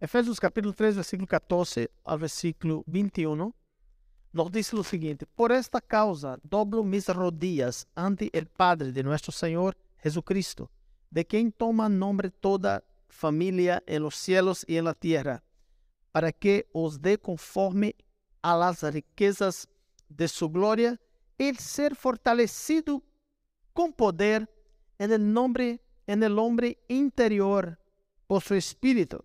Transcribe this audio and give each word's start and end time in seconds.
Efésios 0.00 0.38
capítulo 0.38 0.72
3, 0.72 0.94
versículo 0.94 1.26
14 1.26 1.90
ao 2.04 2.16
versículo 2.16 2.84
21, 2.86 3.52
nos 4.32 4.50
diz 4.52 4.72
o 4.72 4.84
seguinte: 4.84 5.26
Por 5.26 5.50
esta 5.50 5.80
causa 5.80 6.38
doblo 6.44 6.84
mis 6.84 7.08
rodillas 7.08 7.84
ante 7.96 8.30
el 8.32 8.46
Padre 8.46 8.92
de 8.92 9.02
nuestro 9.02 9.32
Señor 9.32 9.76
Jesucristo, 9.98 10.70
de 11.10 11.26
quien 11.26 11.50
toma 11.50 11.88
nombre 11.88 12.30
toda 12.30 12.84
familia 13.08 13.82
en 13.88 14.04
los 14.04 14.14
cielos 14.14 14.64
y 14.68 14.76
en 14.76 14.84
la 14.84 14.94
tierra, 14.94 15.42
para 16.12 16.30
que 16.30 16.68
os 16.72 17.02
dé 17.02 17.18
conforme 17.18 17.96
a 18.40 18.56
las 18.56 18.84
riquezas 18.84 19.68
de 20.08 20.28
su 20.28 20.48
gloria, 20.48 21.00
el 21.38 21.58
ser 21.58 21.96
fortalecido 21.96 23.02
con 23.72 23.92
poder 23.92 24.48
en 24.96 25.10
el 25.10 25.32
nombre, 25.32 25.80
en 26.06 26.22
el 26.22 26.38
hombre 26.38 26.78
interior 26.86 27.80
por 28.28 28.42
su 28.42 28.54
espíritu, 28.54 29.24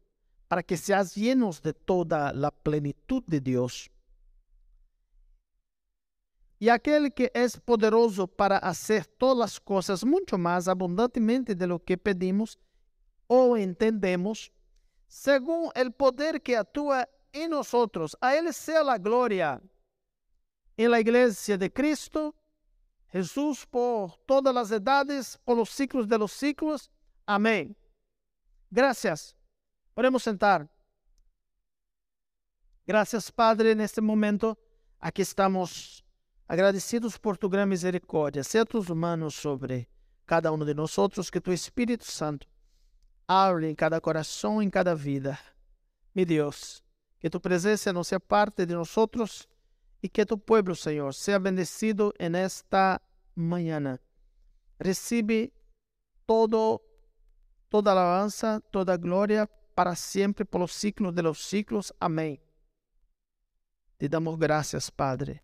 para 0.51 0.63
que 0.63 0.75
seas 0.75 1.15
llenos 1.15 1.61
de 1.61 1.73
toda 1.73 2.33
la 2.33 2.51
plenitud 2.51 3.23
de 3.25 3.39
Dios. 3.39 3.89
Y 6.59 6.67
aquel 6.67 7.13
que 7.13 7.31
es 7.33 7.57
poderoso 7.57 8.27
para 8.27 8.57
hacer 8.57 9.05
todas 9.05 9.37
las 9.37 9.59
cosas 9.61 10.03
mucho 10.03 10.37
más 10.37 10.67
abundantemente 10.67 11.55
de 11.55 11.67
lo 11.67 11.81
que 11.81 11.97
pedimos 11.97 12.59
o 13.27 13.55
entendemos, 13.55 14.51
según 15.07 15.71
el 15.73 15.93
poder 15.93 16.41
que 16.41 16.57
actúa 16.57 17.07
en 17.31 17.51
nosotros. 17.51 18.17
A 18.19 18.35
Él 18.35 18.53
sea 18.53 18.83
la 18.83 18.97
gloria 18.97 19.61
en 20.75 20.91
la 20.91 20.99
iglesia 20.99 21.57
de 21.57 21.71
Cristo, 21.71 22.35
Jesús 23.07 23.65
por 23.65 24.17
todas 24.25 24.53
las 24.53 24.69
edades, 24.69 25.39
por 25.45 25.55
los 25.55 25.69
ciclos 25.69 26.09
de 26.09 26.17
los 26.17 26.33
ciclos. 26.33 26.91
Amén. 27.25 27.73
Gracias. 28.69 29.33
Podemos 29.93 30.23
sentar. 30.23 30.69
Gracias, 32.85 33.31
Padre, 33.31 33.71
en 33.71 33.81
este 33.81 34.01
momento. 34.01 34.57
Aquí 34.99 35.21
estamos 35.21 36.05
agradecidos 36.47 37.19
por 37.19 37.37
tu 37.37 37.49
gran 37.49 37.67
misericordia. 37.67 38.43
Sea 38.43 38.65
tus 38.65 38.89
manos 38.89 39.35
sobre 39.35 39.89
cada 40.25 40.51
uno 40.51 40.63
de 40.63 40.75
nosotros, 40.75 41.29
que 41.29 41.41
tu 41.41 41.51
Espíritu 41.51 42.05
Santo 42.05 42.47
hable 43.27 43.69
en 43.69 43.75
cada 43.75 43.99
corazón, 43.99 44.61
en 44.61 44.69
cada 44.69 44.95
vida. 44.95 45.39
Mi 46.13 46.25
Dios, 46.25 46.83
que 47.19 47.29
tu 47.29 47.41
presencia 47.41 47.93
no 47.93 48.03
sea 48.03 48.19
parte 48.19 48.65
de 48.65 48.73
nosotros 48.73 49.49
y 50.01 50.09
que 50.09 50.25
tu 50.25 50.39
pueblo, 50.39 50.75
Señor, 50.75 51.13
sea 51.13 51.39
bendecido 51.39 52.13
en 52.17 52.35
esta 52.35 53.01
mañana. 53.35 54.01
Recibe 54.79 55.53
todo, 56.25 56.81
toda 57.69 57.91
alabanza, 57.91 58.61
toda 58.71 58.97
gloria 58.97 59.49
para 59.73 59.95
siempre, 59.95 60.45
por 60.45 60.61
los 60.61 60.71
siglos 60.71 61.13
de 61.15 61.23
los 61.23 61.39
siglos. 61.41 61.93
Amén. 61.99 62.39
Te 63.97 64.09
damos 64.09 64.37
gracias, 64.37 64.89
Padre. 64.89 65.43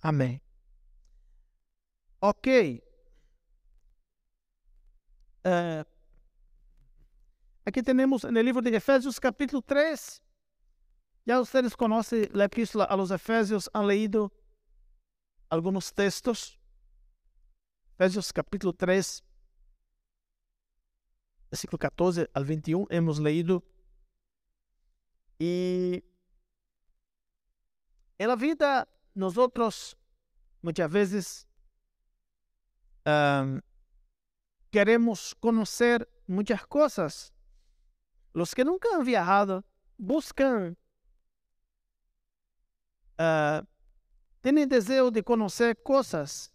Amém. 0.00 0.40
Ok. 2.20 2.82
Uh, 5.44 5.84
aqui 7.64 7.82
temos 7.82 8.24
no 8.24 8.42
livro 8.42 8.60
de 8.60 8.74
Efésios, 8.74 9.18
capítulo 9.18 9.62
3. 9.62 10.22
Já 11.26 11.38
vocês 11.38 11.74
conhecem 11.76 12.28
a 12.34 12.44
epístola 12.44 12.84
a 12.84 12.96
los 12.96 13.10
Efésios, 13.10 13.68
han 13.74 13.86
leído 13.86 14.32
alguns 15.50 15.92
textos. 15.92 16.58
Efésios, 17.94 18.32
capítulo 18.32 18.72
3, 18.72 19.22
versículo 21.50 21.78
14 21.78 22.28
al 22.32 22.44
21, 22.44 22.86
hemos 22.90 23.18
leído. 23.18 23.62
E 25.38 26.02
na 28.18 28.34
vida 28.34 28.88
nosotros 29.14 29.96
muchas 30.60 30.90
veces 30.90 31.46
um, 33.06 33.60
queremos 34.70 35.34
conocer 35.34 36.08
muchas 36.26 36.66
cosas. 36.66 37.32
Los 38.34 38.54
que 38.54 38.64
nunca 38.64 38.88
han 38.94 39.04
viajado 39.04 39.64
buscan, 39.96 40.76
uh, 43.18 43.64
tienen 44.40 44.68
deseo 44.68 45.10
de 45.10 45.22
conocer 45.22 45.80
cosas. 45.82 46.52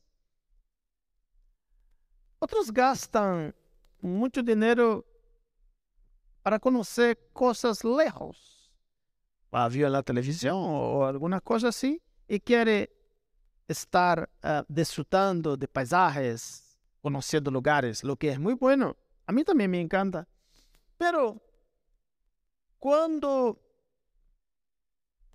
Otros 2.40 2.72
gastan 2.72 3.56
mucho 4.04 4.44
dinero 4.44 5.06
para 6.42 6.60
conocer 6.60 7.18
cosas 7.32 7.84
lejos. 7.84 8.72
Vio 9.72 9.88
en 9.88 9.94
la 9.94 10.04
televisión 10.04 10.56
o 10.58 11.06
alguna 11.06 11.40
cosa 11.40 11.70
así 11.70 12.02
y 12.28 12.40
quiere 12.40 12.92
estar 13.68 14.30
uh, 14.44 14.64
disfrutando 14.68 15.56
de 15.56 15.68
paisajes, 15.68 16.78
conociendo 17.02 17.52
lugares, 17.52 18.04
lo 18.04 18.16
que 18.16 18.30
es 18.30 18.40
muy 18.40 18.56
bueno. 18.56 18.98
A 19.26 19.32
mí 19.32 19.44
también 19.44 19.72
me 19.72 19.80
encanta. 19.80 20.28
Pero 20.98 21.42
cuando 22.80 23.62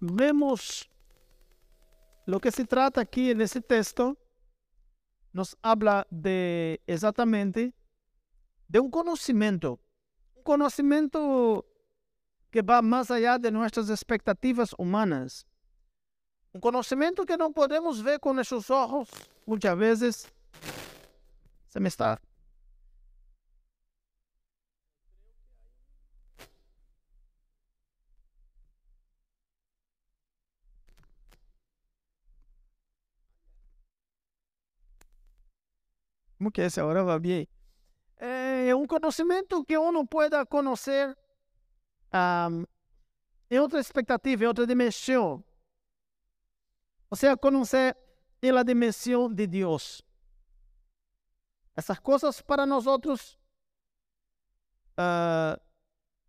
vemos 0.01 0.91
lo 2.27 2.41
que 2.41 2.51
se 2.51 2.65
trata 2.65 3.01
aquí 3.01 3.31
en 3.31 3.41
ese 3.41 3.61
texto, 3.61 4.19
nos 5.33 5.57
habla 5.63 6.07
de 6.11 6.83
exactamente 6.87 7.73
de 8.69 8.81
un 8.81 8.91
conocimiento, 8.91 9.81
un 10.37 10.43
conocimiento 10.43 11.67
que 12.51 12.63
va 12.63 12.83
más 12.83 13.11
allá 13.11 13.39
de 13.39 13.51
nuestras 13.51 13.91
expectativas 13.91 14.75
humanas. 14.79 15.47
Um 16.55 16.61
conhecimento 16.61 17.27
que 17.27 17.37
não 17.37 17.53
podemos 17.53 18.01
ver 18.01 18.19
com 18.21 18.33
nossos 18.33 18.71
olhos, 18.71 19.09
muitas 19.47 19.77
vezes. 19.77 20.27
Você 21.69 21.81
me 21.81 21.89
está. 21.89 22.19
Como 36.39 36.51
que 36.53 36.63
essa 36.63 36.85
hora 36.85 37.03
vai 37.05 37.19
bem? 37.19 37.58
É 38.69 38.75
um 38.75 38.87
conhecimento 38.87 39.65
que 39.65 39.79
uno 39.79 40.07
pueda 40.07 40.45
conhecer 40.45 41.17
um, 42.13 42.67
em 43.51 43.59
outra 43.59 43.81
expectativa, 43.81 44.45
em 44.45 44.47
outra 44.47 44.67
dimensão. 44.67 45.43
O 47.11 47.17
sea, 47.17 47.35
conocer 47.39 47.97
en 48.43 48.55
la 48.55 48.63
dimensión 48.63 49.35
de 49.35 49.47
Dios. 49.47 50.05
Essas 51.75 51.99
coisas 52.01 52.43
para 52.43 52.67
nós 52.67 52.87
outros, 52.87 53.39
uh, 54.99 55.59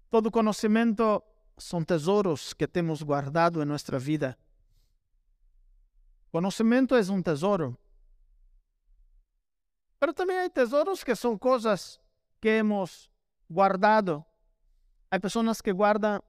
todo 0.09 0.31
conhecimento 0.31 1.21
são 1.57 1.83
tesouros 1.83 2.53
que 2.53 2.69
temos 2.69 3.03
guardado 3.03 3.61
em 3.61 3.65
nossa 3.65 3.99
vida. 3.99 4.37
Conhecimento 6.31 6.95
é 6.95 7.01
um 7.11 7.21
tesouro. 7.21 7.77
Mas 9.99 10.13
também 10.13 10.39
há 10.39 10.49
tesouros 10.49 11.03
que 11.03 11.13
são 11.13 11.37
coisas 11.37 11.99
que 12.41 12.49
hemos 12.49 13.11
guardado. 13.49 14.25
Há 15.11 15.19
pessoas 15.19 15.61
que 15.61 15.71
guardam 15.73 16.21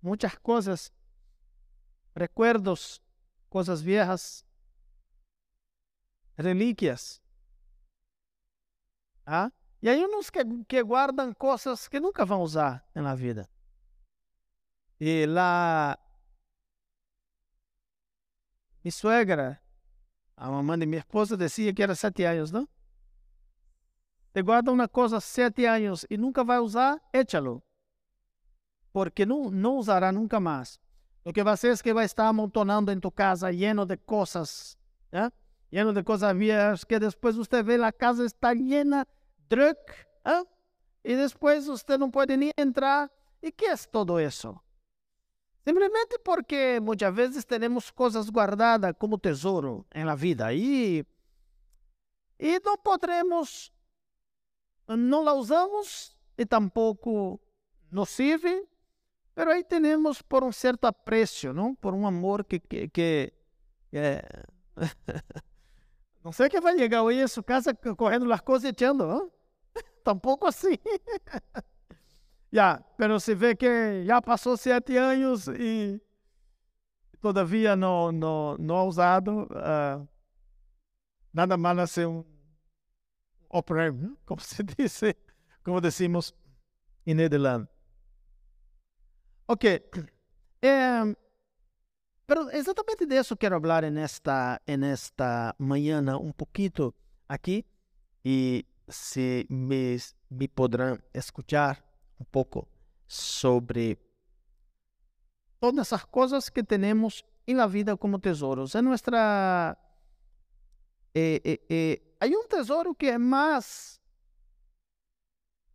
muitas 0.00 0.36
coisas, 0.38 0.92
recuerdos 2.14 3.00
coisas 3.48 3.82
viejas, 3.82 4.44
relíquias. 6.36 7.20
Ah? 9.26 9.50
E 9.82 9.88
aí 9.88 10.04
uns 10.04 10.30
que, 10.30 10.40
que 10.64 10.82
guardam 10.82 11.34
coisas 11.34 11.88
que 11.88 12.00
nunca 12.00 12.24
vão 12.24 12.42
usar 12.42 12.86
na 12.94 13.14
vida. 13.14 13.48
E 15.00 15.26
lá, 15.26 15.98
minha 18.84 18.92
suegra, 18.92 19.60
a 20.36 20.50
mamãe 20.50 20.78
de 20.78 20.86
minha 20.86 21.00
esposa, 21.00 21.36
dizia 21.36 21.74
que 21.74 21.82
era 21.82 21.94
sete 21.94 22.24
anos, 22.24 22.52
não? 22.52 22.68
Te 24.32 24.42
guarda 24.42 24.72
uma 24.72 24.88
coisa 24.88 25.20
sete 25.20 25.66
anos 25.66 26.06
e 26.08 26.16
nunca 26.16 26.42
vai 26.42 26.58
usar, 26.58 27.00
échalo. 27.12 27.62
porque 28.92 29.24
não, 29.24 29.50
não 29.50 29.76
usará 29.76 30.12
nunca 30.12 30.38
mais. 30.38 30.78
O 31.24 31.32
que 31.32 31.42
vai 31.42 31.56
ser 31.56 31.72
é 31.72 31.76
que 31.76 31.94
vai 31.94 32.04
estar 32.04 32.28
amontonando 32.28 32.92
em 32.92 33.00
tua 33.00 33.10
casa 33.10 33.50
lleno 33.50 33.86
de 33.86 33.96
coisas, 33.96 34.76
¿eh? 35.12 35.30
lleno 35.70 35.92
de 35.92 36.02
coisas 36.02 36.36
viejas, 36.36 36.84
que 36.84 36.98
depois 36.98 37.36
você 37.36 37.62
vê 37.62 37.82
a 37.82 37.92
casa 37.92 38.24
está 38.24 38.52
llena 38.52 39.06
druk, 39.48 39.78
¿eh? 40.24 40.44
e 41.04 41.16
depois 41.16 41.66
você 41.66 41.96
não 41.96 42.10
pode 42.10 42.36
nem 42.36 42.50
entrar. 42.56 43.10
E 43.40 43.50
que 43.50 43.66
é 43.66 43.76
todo 43.76 44.20
isso? 44.20 44.60
Simplesmente 45.64 46.18
porque 46.24 46.80
muitas 46.80 47.14
vezes 47.14 47.44
temos 47.44 47.90
coisas 47.90 48.28
guardadas 48.30 48.94
como 48.98 49.18
tesouro 49.18 49.86
la 49.94 50.14
vida 50.16 50.52
e, 50.52 51.04
e 52.38 52.60
não 52.64 52.76
podemos, 52.76 53.72
não 54.96 55.22
la 55.22 55.34
usamos 55.34 56.16
e 56.36 56.46
tampouco 56.46 57.40
nos 57.90 58.08
serve 58.10 58.66
mas 59.34 59.48
aí 59.48 59.64
temos 59.64 60.20
por 60.20 60.44
um 60.44 60.52
certo 60.52 60.84
apreço, 60.86 61.52
não? 61.52 61.74
Por 61.74 61.94
um 61.94 62.06
amor 62.06 62.44
que, 62.44 62.60
que, 62.60 62.88
que 62.88 63.32
é... 63.92 64.22
não 66.22 66.32
sei 66.32 66.48
que 66.48 66.60
vai 66.60 66.76
chegar 66.76 67.02
hoje 67.02 67.22
a 67.22 67.42
casa 67.42 67.74
correndo 67.74 68.30
as 68.30 68.40
coisas 68.40 68.70
echando, 68.70 69.06
não? 69.06 69.32
Tampouco 70.04 70.46
assim. 70.46 70.76
já, 72.52 72.84
mas 72.98 73.24
se 73.24 73.34
vê 73.34 73.56
que 73.56 74.04
já 74.04 74.20
passou 74.20 74.56
sete 74.56 74.96
anos 74.98 75.48
e 75.48 76.00
todavia 77.20 77.74
não 77.74 78.12
não 78.12 78.56
não 78.58 78.86
usado, 78.86 79.44
uh, 79.44 80.06
nada 81.32 81.56
mal 81.56 81.78
a 81.78 81.86
ser 83.52 83.56
um 83.56 83.58
oprem, 83.58 84.16
como 84.24 84.40
se 84.40 84.62
diz, 84.62 85.00
como 85.64 85.80
decimos 85.80 86.34
em 87.06 87.14
Nederland. 87.14 87.68
Ok. 89.48 89.82
É, 90.64 91.02
pero 92.24 92.48
exatamente 92.50 93.04
disso 93.04 93.36
quero 93.36 93.60
falar 93.60 93.90
nesta, 93.90 94.60
nesta 94.78 95.56
manhã 95.58 96.00
um 96.16 96.30
pouquinho 96.30 96.94
aqui 97.28 97.66
e 98.24 98.64
se 98.88 99.44
me, 99.50 99.96
me 100.30 100.46
poderão 100.46 100.96
escutar 101.12 101.84
um 102.20 102.24
pouco 102.24 102.68
sobre 103.08 103.98
todas 105.58 105.92
as 105.92 106.04
coisas 106.04 106.48
que 106.48 106.62
temos 106.62 107.24
na 107.48 107.66
vida 107.66 107.96
como 107.96 108.20
tesouros. 108.20 108.76
É 108.76 108.80
nossa. 108.80 109.76
É, 111.14 111.42
é, 111.44 111.60
é, 111.68 112.02
há 112.20 112.26
um 112.26 112.46
tesouro 112.48 112.94
que 112.94 113.06
é 113.06 113.18
mais. 113.18 114.00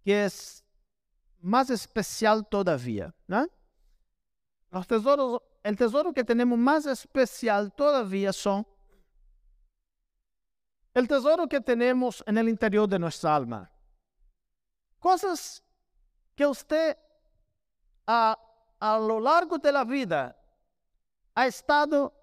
que 0.03 0.11
é 0.11 0.27
mais 1.39 1.69
especial 1.69 2.43
todavia, 2.43 3.13
né? 3.27 3.47
Los 4.71 4.87
tesoros, 4.87 5.41
el 5.63 5.75
tesoro 5.75 6.13
que 6.13 6.23
tenemos 6.23 6.57
más 6.57 6.85
especial 6.85 7.71
todavía 7.73 8.33
son 8.33 8.65
el 10.93 11.07
tesoro 11.07 11.47
que 11.47 11.61
tenemos 11.61 12.23
en 12.25 12.37
el 12.37 12.49
interior 12.49 12.87
de 12.87 12.97
nuestra 12.97 13.35
alma. 13.35 13.69
Cosas 14.99 15.63
que 16.35 16.45
usted 16.45 16.97
a, 18.07 18.37
a 18.79 18.97
lo 18.97 19.19
largo 19.19 19.57
de 19.57 19.71
la 19.71 19.83
vida 19.83 20.35
ha 21.35 21.45
estado 21.45 22.13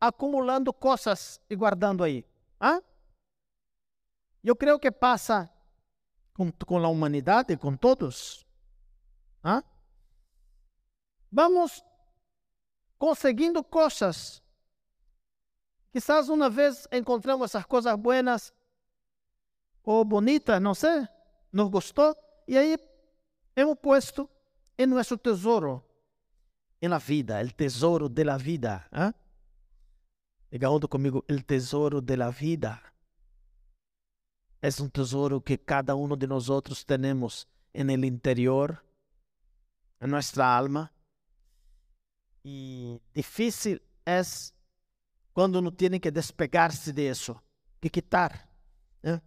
acumulando 0.00 0.72
cosas 0.72 1.40
y 1.48 1.54
guardando 1.54 2.02
ahí. 2.02 2.24
¿Ah? 2.66 2.80
Eu 4.42 4.56
creio 4.56 4.78
que 4.78 4.90
passa 4.90 5.50
com, 6.32 6.78
a 6.78 6.88
humanidade, 6.88 7.58
com 7.58 7.76
todos. 7.76 8.46
¿Ah? 9.42 9.62
Vamos 11.30 11.84
conseguindo 12.96 13.62
coisas. 13.62 14.42
Quizás 15.92 16.30
uma 16.30 16.48
vez 16.48 16.88
encontramos 16.90 17.50
essas 17.50 17.66
coisas 17.66 17.94
buenas 17.96 18.50
ou 19.82 20.02
bonitas, 20.02 20.58
não 20.58 20.74
sei, 20.74 21.06
nos 21.52 21.68
gostou, 21.68 22.16
e 22.48 22.56
aí 22.56 22.78
hemos 23.54 23.78
puesto 23.78 24.26
em 24.78 24.86
nosso 24.86 25.18
tesouro, 25.18 25.84
la 26.80 26.96
vida, 26.96 27.42
o 27.42 27.52
tesouro 27.52 28.08
de 28.08 28.24
la 28.24 28.38
vida. 28.38 28.88
¿eh? 28.90 29.12
Diga 30.54 30.68
junto 30.68 30.88
comigo, 30.88 31.24
o 31.28 31.42
tesouro 31.42 32.00
de 32.00 32.16
la 32.16 32.30
vida. 32.30 32.80
É 34.62 34.68
um 34.80 34.88
tesouro 34.88 35.40
que 35.40 35.58
cada 35.58 35.96
um 35.96 36.16
de 36.16 36.28
nós 36.28 36.46
temos 36.86 37.48
en 37.72 37.90
el 37.90 38.04
interior, 38.04 38.80
en 40.00 40.10
nuestra 40.10 40.56
alma. 40.56 40.92
E 42.44 43.00
difícil 43.12 43.80
é 44.06 44.22
quando 45.32 45.60
não 45.60 45.72
tem 45.72 45.98
que 45.98 46.12
despegar-se 46.12 46.92
disso, 46.92 47.34
que 47.80 47.90
quitar. 47.90 48.48
Né? 49.02 49.20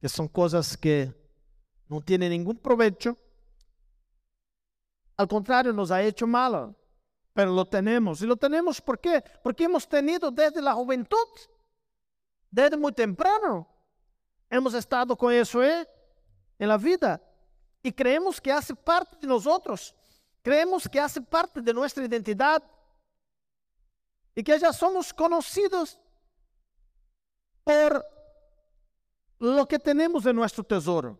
Que 0.00 0.08
são 0.08 0.28
coisas 0.28 0.76
que 0.76 1.12
não 1.90 2.00
têm 2.00 2.18
nenhum 2.18 2.54
proveito. 2.54 3.18
Al 5.18 5.26
contrário, 5.26 5.72
nos 5.72 5.90
ha 5.90 6.00
hecho 6.00 6.28
mal, 6.28 6.76
pero 7.34 7.52
lo 7.52 7.66
tenemos. 7.66 8.22
E 8.22 8.26
lo 8.26 8.36
tenemos 8.36 8.80
por 8.80 8.98
quê? 8.98 9.22
Porque 9.42 9.64
hemos 9.64 9.86
tenido 9.86 10.30
desde 10.30 10.60
a 10.66 10.72
juventude, 10.72 11.50
desde 12.50 12.76
muito 12.76 12.96
temprano, 12.96 13.66
hemos 14.48 14.72
estado 14.72 15.16
com 15.16 15.30
isso 15.30 15.60
eh, 15.60 15.86
en 16.58 16.68
la 16.68 16.78
vida 16.78 17.20
e 17.82 17.92
creemos 17.92 18.40
que 18.40 18.50
hace 18.50 18.74
parte 18.74 19.16
de 19.18 19.26
nós 19.26 19.46
outros. 19.46 19.94
Creemos 20.42 20.86
que 20.86 20.98
hace 20.98 21.20
parte 21.20 21.60
de 21.60 21.72
nuestra 21.74 22.04
identidad 22.04 22.62
y 24.34 24.42
que 24.42 24.58
ya 24.58 24.72
somos 24.72 25.12
conocidos 25.12 25.98
por 27.64 28.04
lo 29.38 29.66
que 29.66 29.78
tenemos 29.78 30.24
de 30.24 30.32
nuestro 30.32 30.62
tesoro. 30.62 31.18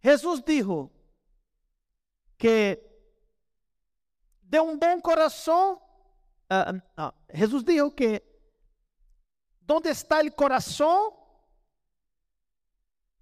Jesús 0.00 0.44
dijo 0.44 0.90
que 2.36 2.93
de 4.44 4.60
un 4.60 4.78
buen 4.78 5.00
corazón, 5.00 5.78
uh, 6.50 7.02
uh, 7.02 7.10
Jesús 7.28 7.64
dijo 7.64 7.94
que 7.94 8.22
donde 9.60 9.90
está 9.90 10.20
el 10.20 10.34
corazón, 10.34 11.12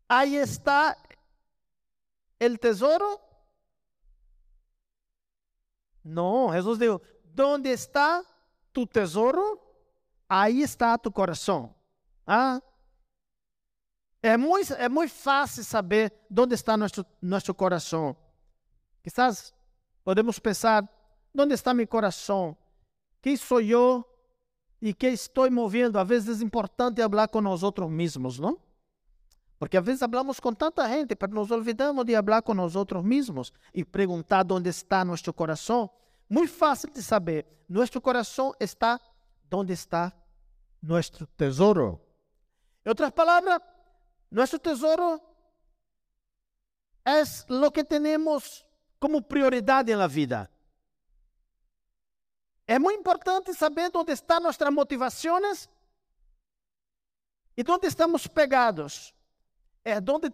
ahí 0.09 0.37
está 0.37 0.97
el 2.39 2.59
tesoro 2.59 3.33
não, 6.05 6.53
Jesus 6.53 6.79
disse: 6.79 7.01
Onde 7.39 7.71
está 7.71 8.25
tu 8.73 8.87
tesouro? 8.87 9.61
Aí 10.29 10.63
está 10.63 10.99
tu 10.99 11.13
coração. 11.13 11.75
Ah? 12.27 12.61
É 14.23 14.37
muito, 14.37 14.73
é 14.75 14.89
muito 14.89 15.13
fácil 15.13 15.65
saber 15.65 16.13
onde 16.37 16.55
está 16.55 16.77
nosso, 16.77 17.05
nosso 17.21 17.55
coração. 17.55 18.17
Quizás 19.03 19.55
podemos 20.05 20.39
pensar: 20.39 20.89
onde 21.37 21.55
está 21.55 21.73
meu 21.73 21.87
coração? 21.87 22.57
Quem 23.21 23.37
sou 23.37 23.61
eu? 23.61 24.05
E 24.81 24.93
que 24.93 25.07
estou 25.07 25.51
movendo? 25.51 25.99
Às 25.99 26.09
vezes 26.09 26.41
é 26.41 26.45
importante 26.45 27.01
falar 27.01 27.29
com 27.29 27.41
nós 27.41 27.63
outros 27.63 27.89
mesmos, 27.91 28.39
não? 28.39 28.59
Porque 29.59 29.77
às 29.77 29.85
vezes 29.85 30.01
falamos 30.01 30.41
com 30.41 30.53
tanta 30.53 30.89
gente, 30.89 31.17
mas 31.21 31.31
nos 31.31 31.51
olvidamos 31.53 32.05
de 32.05 32.15
falar 32.15 32.43
com 32.43 32.53
nós 32.53 32.75
outros 32.75 33.05
mesmos 33.05 33.53
e 33.73 33.85
perguntar 33.85 34.45
onde 34.51 34.69
está 34.69 35.05
nosso 35.05 35.33
coração. 35.33 35.89
Muito 36.29 36.53
fácil 36.53 36.91
de 36.91 37.01
saber. 37.01 37.47
Nosso 37.69 38.01
coração 38.01 38.53
está 38.59 39.01
onde 39.53 39.73
está 39.73 40.13
nosso 40.83 41.27
tesouro. 41.37 42.01
Em 42.85 42.89
outras 42.89 43.11
palavras, 43.13 43.61
nosso 44.31 44.59
tesouro 44.59 45.21
é 47.05 47.23
o 47.67 47.71
que 47.71 47.85
temos 47.85 48.65
como 48.99 49.23
prioridade 49.23 49.95
na 49.95 50.07
vida. 50.07 50.51
É 52.73 52.79
muito 52.79 53.01
importante 53.01 53.53
saber 53.53 53.91
onde 53.95 54.13
estão 54.13 54.41
nossas 54.41 54.73
motivações 54.73 55.69
e 57.55 57.63
onde 57.71 57.87
estamos 57.87 58.27
pegados 58.27 59.15
é 59.85 59.99
onde 59.99 60.31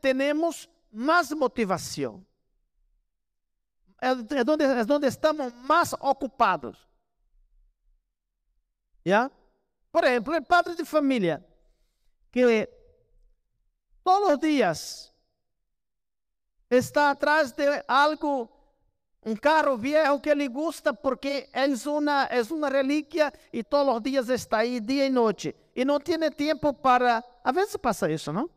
temos 0.00 0.68
mais 0.90 1.30
motivação. 1.30 2.26
É, 4.02 4.08
é, 4.08 4.50
onde, 4.52 4.64
é 4.64 4.92
onde 4.92 5.06
estamos 5.06 5.52
mais 5.52 5.92
ocupados. 6.00 6.76
Por 9.92 10.02
exemplo, 10.02 10.36
o 10.36 10.44
padre 10.44 10.74
de 10.74 10.84
família, 10.84 11.46
que 12.32 12.68
todos 14.02 14.30
os 14.30 14.38
dias 14.40 15.14
está 16.68 17.12
atrás 17.12 17.52
de 17.52 17.84
algo, 17.86 18.50
um 19.26 19.34
carro 19.36 19.76
viejo 19.76 20.20
que 20.20 20.32
lhe 20.34 20.48
gusta 20.48 20.94
porque 20.94 21.48
é 21.52 21.66
uma, 21.88 22.24
é 22.24 22.40
uma 22.50 22.68
relíquia 22.68 23.32
e 23.52 23.62
todos 23.62 23.96
os 23.96 24.02
dias 24.02 24.28
está 24.28 24.58
aí, 24.58 24.80
dia 24.80 25.06
e 25.06 25.10
noite. 25.10 25.54
E 25.74 25.84
não 25.84 26.00
tem 26.00 26.18
tempo 26.30 26.72
para. 26.72 27.22
Às 27.44 27.54
vezes 27.54 27.76
passa 27.76 28.10
isso, 28.10 28.32
não? 28.32 28.48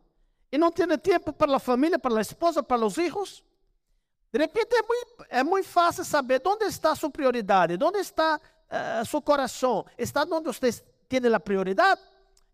e 0.52 0.58
não 0.58 0.72
tem 0.72 0.86
tempo 0.98 1.32
para 1.32 1.56
a 1.56 1.58
família, 1.58 1.98
para 1.98 2.18
a 2.18 2.20
esposa, 2.20 2.62
para 2.62 2.84
os 2.84 2.94
filhos, 2.94 3.44
De 4.32 4.38
repente 4.38 4.74
é 4.74 4.82
muito, 4.82 5.26
é 5.28 5.44
muito 5.44 5.68
fácil 5.68 6.04
saber 6.04 6.42
onde 6.44 6.64
está 6.64 6.94
sua 6.94 7.10
prioridade, 7.10 7.78
onde 7.82 7.98
está 7.98 8.36
uh, 8.36 9.04
seu 9.04 9.22
coração. 9.22 9.84
Está 9.98 10.26
onde 10.30 10.46
você 10.46 10.72
tem 11.08 11.20
a 11.32 11.40
prioridade? 11.40 12.00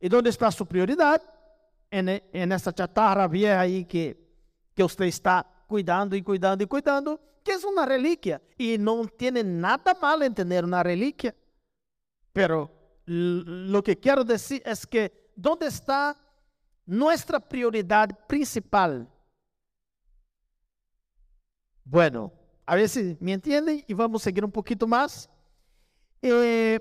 E 0.00 0.14
onde 0.14 0.28
está 0.28 0.50
sua 0.50 0.66
prioridade? 0.66 1.25
É, 1.90 2.23
é 2.32 2.46
nessa 2.46 2.73
chatarra 2.76 3.28
vieja 3.28 3.61
aí 3.61 3.85
que, 3.85 4.16
que 4.75 4.82
você 4.82 5.06
está 5.06 5.44
cuidando 5.66 6.16
e 6.16 6.23
cuidando 6.23 6.62
e 6.62 6.66
cuidando, 6.66 7.20
que 7.42 7.52
é 7.52 7.56
uma 7.58 7.85
relíquia. 7.85 8.40
E 8.58 8.78
não 8.78 9.06
tem 9.06 9.30
nada 9.42 9.94
mal 9.94 10.23
em 10.23 10.32
ter 10.32 10.64
uma 10.64 10.82
relíquia. 10.82 11.35
Pero 12.32 12.70
lo 13.06 13.82
que 13.82 13.96
quero 13.96 14.25
dizer 14.25 14.62
é 14.64 14.75
que 14.75 15.12
onde 15.44 15.66
está 15.66 16.16
nossa 16.87 17.40
prioridade 17.40 18.14
principal? 18.26 19.06
Bueno, 21.85 22.32
a 22.66 22.75
ver 22.75 22.88
si 22.88 23.16
me 23.20 23.32
entienden 23.32 23.85
y 23.87 23.94
vamos 23.94 24.23
a 24.23 24.25
seguir 24.25 24.44
un 24.44 24.50
poquito 24.50 24.87
más. 24.87 25.30
Eh, 26.20 26.80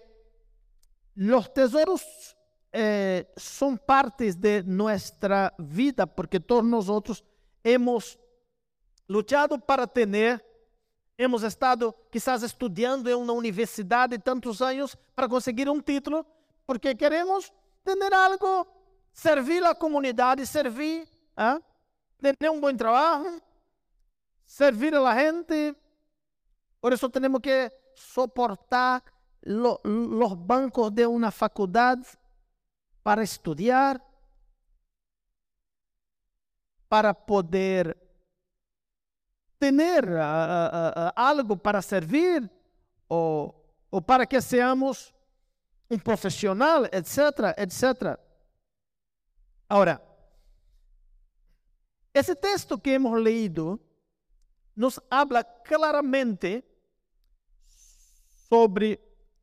los 1.13 1.54
tesoros 1.54 2.36
eh, 2.72 3.32
son 3.38 3.77
partes 3.77 4.39
de 4.39 4.63
nuestra 4.63 5.54
vida 5.58 6.06
porque 6.06 6.39
todos 6.39 6.63
nosotros 6.63 7.24
hemos 7.63 8.20
luchado 9.07 9.57
para 9.59 9.85
tener, 9.88 10.43
hemos 11.17 11.43
estado 11.43 11.95
quizás 12.12 12.43
estudiando 12.43 13.09
en 13.09 13.17
una 13.17 13.33
universidad 13.33 14.09
de 14.09 14.19
tantos 14.19 14.62
años 14.62 14.97
para 15.13 15.27
conseguir 15.27 15.69
un 15.69 15.81
título 15.81 16.25
porque 16.65 16.95
queremos 16.95 17.53
tener 17.83 18.13
algo, 18.13 18.67
servir 19.12 19.63
a 19.63 19.69
la 19.69 19.75
comunidad, 19.75 20.38
servir, 20.39 21.07
¿eh? 21.38 21.59
tener 22.19 22.50
un 22.50 22.59
buen 22.59 22.75
trabajo 22.75 23.41
servir 24.45 24.95
a 24.95 25.15
gente. 25.15 25.75
Por 26.79 26.93
eso 26.93 27.09
tenemos 27.09 27.41
que 27.41 27.71
soportar 27.95 29.03
los 29.41 30.45
bancos 30.45 30.93
de 30.93 31.05
una 31.05 31.31
facultad 31.31 32.00
para 33.03 33.24
estudiar, 33.24 34.03
para 36.88 37.13
poder 37.13 37.97
tener 39.59 40.03
uh, 40.07 40.15
uh, 40.15 41.07
uh, 41.07 41.12
algo 41.15 41.57
para 41.57 41.81
servir 41.81 42.50
o, 43.09 43.53
o 43.91 44.01
para 44.01 44.25
que 44.25 44.41
seamos 44.41 45.13
um 45.89 45.97
profissional, 45.97 46.85
etc, 46.85 47.53
etc. 47.57 48.19
Agora, 49.69 50.01
esse 52.13 52.35
texto 52.35 52.77
que 52.77 52.91
hemos 52.91 53.19
leído 53.21 53.79
nos 54.75 55.00
habla 55.09 55.43
claramente 55.43 56.63
sobre 58.50 59.00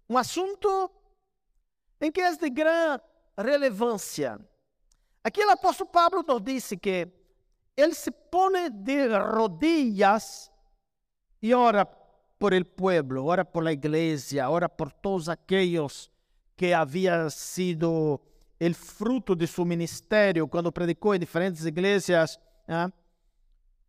um 0.08 0.18
assunto 0.18 0.90
em 2.00 2.10
que 2.10 2.20
é 2.20 2.34
de 2.34 2.50
grande 2.50 3.02
relevância. 3.36 4.38
Aqui 5.24 5.44
o 5.44 5.50
apóstolo 5.50 5.90
Pablo 5.90 6.24
nos 6.26 6.42
disse 6.42 6.76
que 6.76 7.06
ele 7.76 7.94
se 7.94 8.10
põe 8.10 8.70
de 8.70 9.08
rodillas 9.18 10.50
e 11.40 11.54
ora 11.54 11.84
por 12.38 12.52
el 12.52 12.64
pueblo, 12.64 13.24
ora 13.24 13.44
por 13.44 13.62
la 13.62 13.72
iglesia, 13.72 14.50
ora 14.50 14.68
por 14.68 14.92
todos 14.92 15.28
aqueles 15.28 16.10
que 16.56 16.74
haviam 16.74 17.30
sido 17.30 18.20
el 18.58 18.74
fruto 18.74 19.34
de 19.34 19.46
su 19.46 19.64
ministério 19.64 20.46
quando 20.48 20.72
predicou 20.72 21.14
em 21.14 21.18
diferentes 21.18 21.64
igrejas. 21.64 22.38
¿eh? 22.68 22.92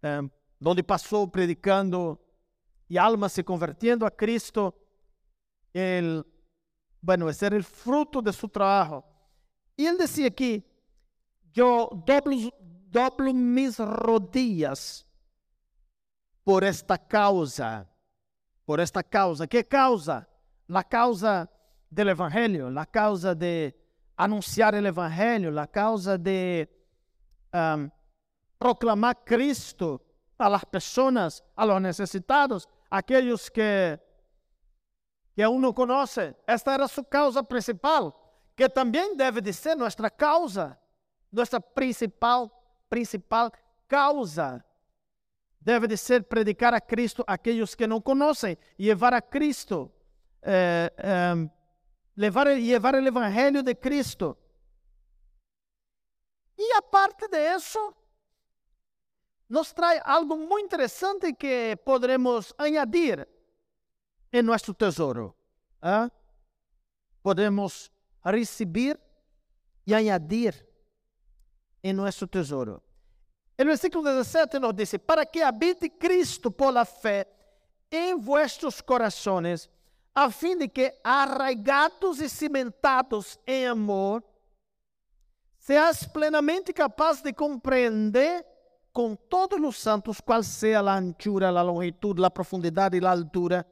Eh, 0.03 0.29
onde 0.65 0.81
passou 0.81 1.27
predicando 1.27 2.19
e 2.89 2.97
almas 2.97 3.33
se 3.33 3.43
convertindo 3.43 4.05
a 4.05 4.11
Cristo, 4.11 4.73
el, 5.73 6.25
bueno, 7.01 7.29
esse 7.29 7.45
era 7.45 7.57
o 7.57 7.63
fruto 7.63 8.21
de 8.21 8.31
seu 8.31 8.47
trabalho. 8.49 9.03
E 9.77 9.85
ele 9.85 9.97
dizia 9.97 10.27
aqui, 10.27 10.63
eu 11.55 11.89
doblo, 12.05 12.51
doblo 12.93 13.33
mis 13.33 13.79
rodillas 13.79 15.05
por 16.43 16.63
esta 16.63 16.97
causa, 16.97 17.89
por 18.65 18.79
esta 18.79 19.01
causa. 19.03 19.47
Que 19.47 19.63
causa? 19.63 20.27
A 20.69 20.83
causa 20.83 21.49
do 21.91 22.09
Evangelho, 22.09 22.67
a 22.79 22.85
causa 22.85 23.35
de 23.35 23.73
anunciar 24.15 24.73
o 24.73 24.87
Evangelho, 24.87 25.59
a 25.59 25.67
causa 25.67 26.17
de 26.17 26.69
um, 27.53 27.89
proclamar 28.57 29.23
Cristo 29.25 30.01
a 30.37 30.49
las 30.49 30.65
personas, 30.65 31.43
a 31.55 31.65
los 31.65 31.81
necesitados, 31.81 32.67
aquellos 32.89 33.49
que, 33.49 33.99
que 35.35 35.43
aún 35.43 35.61
no 35.61 35.73
conoce. 35.73 36.35
Esta 36.47 36.75
era 36.75 36.87
su 36.87 37.03
causa 37.03 37.43
principal, 37.43 38.13
que 38.55 38.69
también 38.69 39.15
debe 39.15 39.41
de 39.41 39.53
ser 39.53 39.77
nuestra 39.77 40.09
causa, 40.09 40.79
nuestra 41.31 41.59
principal, 41.59 42.51
principal 42.93 43.51
causa. 43.87 44.63
Deve 45.59 45.87
de 45.87 45.97
ser 45.97 46.23
predicar 46.23 46.75
a 46.75 46.81
Cristo 46.81 47.23
aqueles 47.25 47.73
que 47.73 47.87
não 47.87 47.99
conhecem, 47.99 48.55
levar 48.77 49.15
a 49.15 49.21
Cristo, 49.21 49.91
eh, 50.43 50.93
eh, 50.95 51.49
levar, 52.15 52.47
levar 52.47 52.93
o 52.93 53.07
Evangelho 53.07 53.63
de 53.63 53.73
Cristo. 53.73 54.37
E 56.55 56.71
a 56.73 56.81
parte 56.83 57.27
disso, 57.27 57.95
nos 59.49 59.73
trae 59.73 59.99
algo 60.05 60.37
muy 60.37 60.61
interesante 60.61 61.33
que 61.33 61.75
podremos 61.83 62.53
añadir 62.59 63.27
en 64.31 64.45
nuestro 64.45 64.73
tesoro. 64.75 65.35
¿eh? 65.81 66.09
Podemos 67.23 67.91
recibir 68.23 68.99
y 69.83 69.93
añadir 69.95 70.72
en 71.83 71.97
nuestro 71.97 72.25
tesoro. 72.27 72.81
El 73.57 73.67
versículo 73.67 74.11
17 74.11 74.59
nos 74.59 74.75
dice, 74.75 74.97
para 74.97 75.25
que 75.25 75.43
habite 75.43 75.95
Cristo 75.97 76.49
por 76.49 76.73
la 76.73 76.85
fe 76.85 77.27
en 77.91 78.19
vuestros 78.19 78.81
corazones, 78.81 79.69
a 80.15 80.29
fim 80.31 80.57
de 80.57 80.69
que, 80.69 80.99
arraigados 81.03 82.19
e 82.19 82.29
cimentados 82.29 83.39
em 83.45 83.67
amor, 83.67 84.23
seas 85.59 86.05
plenamente 86.05 86.73
capaz 86.73 87.21
de 87.21 87.33
compreender 87.33 88.45
com 88.91 89.15
todos 89.15 89.59
os 89.59 89.77
santos 89.77 90.21
qual 90.21 90.43
seja 90.43 90.81
a 90.81 90.97
anchura, 90.97 91.49
a 91.49 91.61
longitud, 91.63 92.23
a 92.23 92.29
profundidade 92.29 92.97
e 92.97 93.05
a 93.05 93.11
altura, 93.11 93.65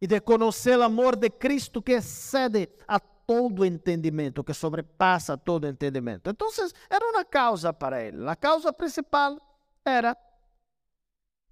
e 0.00 0.06
de 0.06 0.20
conhecer 0.20 0.78
o 0.78 0.82
amor 0.82 1.16
de 1.16 1.30
Cristo 1.30 1.80
que 1.80 1.94
excede 1.94 2.68
a 2.86 2.98
todo 3.26 3.64
entendimento, 3.64 4.44
que 4.44 4.54
sobrepassa 4.54 5.36
todo 5.36 5.66
entendimento. 5.66 6.30
Então, 6.30 6.48
era 6.88 7.06
uma 7.08 7.24
causa 7.24 7.72
para 7.72 8.02
ele. 8.02 8.28
A 8.28 8.36
causa 8.36 8.72
principal 8.72 9.38
era 9.84 10.16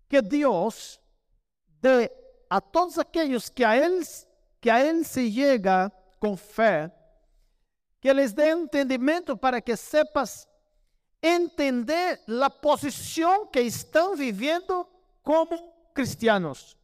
que 0.08 0.20
Deus 0.20 1.00
dê 1.80 2.10
a 2.48 2.60
todos 2.60 2.98
aqueles 2.98 3.48
que 3.48 3.64
a 3.64 3.76
ele, 3.76 4.04
que 4.60 4.68
a 4.68 4.84
ele 4.84 5.04
se 5.04 5.30
chega 5.30 5.90
com 6.20 6.36
fé, 6.36 6.92
que 8.00 8.12
lhes 8.12 8.32
dê 8.32 8.50
entendimento 8.50 9.36
para 9.36 9.60
que 9.60 9.74
sepas 9.76 10.46
entender 11.22 12.20
a 12.42 12.50
posição 12.50 13.46
que 13.46 13.60
estão 13.60 14.16
vivendo 14.16 14.86
como 15.22 15.56
cristianos. 15.94 16.76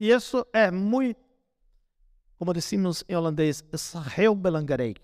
E 0.00 0.10
isso 0.10 0.46
é 0.52 0.70
muito, 0.70 1.20
como 2.38 2.52
decimos 2.52 3.04
em 3.08 3.16
holandês, 3.16 3.64
heel 4.16 4.34
belangrijk. 4.34 5.00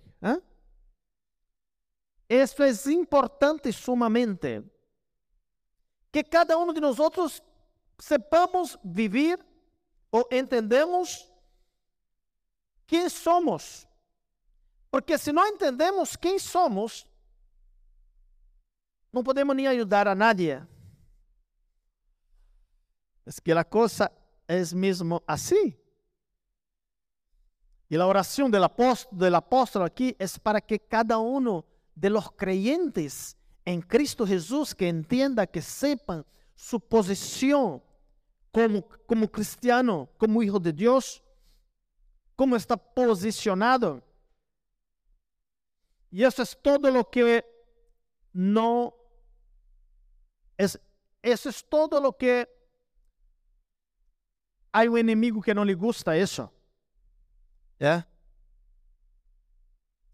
Isso 2.28 2.62
é 2.62 2.92
importante 2.92 3.72
sumamente. 3.72 4.62
Que 6.12 6.22
cada 6.22 6.56
um 6.56 6.72
de 6.72 6.80
nós 6.80 6.96
sepamos 7.98 8.78
viver 8.84 9.44
ou 10.12 10.26
entendemos 10.30 11.28
quem 12.86 13.08
somos. 13.08 13.86
Porque 14.90 15.18
se 15.18 15.32
não 15.32 15.46
entendemos 15.48 16.14
quem 16.14 16.38
somos, 16.38 17.04
não 19.12 19.24
podemos 19.24 19.56
nem 19.56 19.66
ajudar 19.66 20.06
a 20.06 20.14
nadie. 20.14 20.52
É 23.26 23.30
que 23.42 23.52
a 23.52 23.64
coisa 23.64 24.10
é 24.46 24.62
mesmo 24.74 25.20
assim. 25.26 25.76
E 27.90 27.96
a 27.96 28.06
oração 28.06 28.50
do 28.50 28.62
apóstolo, 28.62 29.18
do 29.18 29.36
apóstolo 29.36 29.84
aqui 29.84 30.16
é 30.18 30.26
para 30.42 30.60
que 30.60 30.78
cada 30.78 31.18
um 31.20 31.62
de 31.94 32.08
los 32.08 32.28
creyentes 32.30 33.36
em 33.64 33.80
Cristo 33.80 34.26
Jesus 34.26 34.72
que 34.72 34.86
entenda, 34.86 35.46
que 35.46 35.60
sepan 35.60 36.24
sua 36.56 36.80
posição 36.80 37.82
como, 38.52 38.82
como 39.06 39.28
cristiano, 39.28 40.08
como 40.18 40.42
hijo 40.42 40.58
de 40.58 40.72
Deus, 40.72 41.22
como 42.36 42.56
está 42.56 42.76
posicionado. 42.76 44.02
E 46.10 46.22
isso 46.22 46.42
é 46.42 46.44
todo 46.62 46.88
o 46.98 47.04
que 47.04 47.44
não 48.32 48.92
es, 50.56 50.78
eso 51.22 51.48
es 51.48 51.62
todo 51.62 52.00
lo 52.00 52.12
que 52.12 52.48
há 54.72 54.82
um 54.82 54.98
inimigo 54.98 55.42
que 55.42 55.54
não 55.54 55.64
lhe 55.64 55.74
gusta 55.74 56.16
isso. 56.16 56.48
É? 57.80 58.04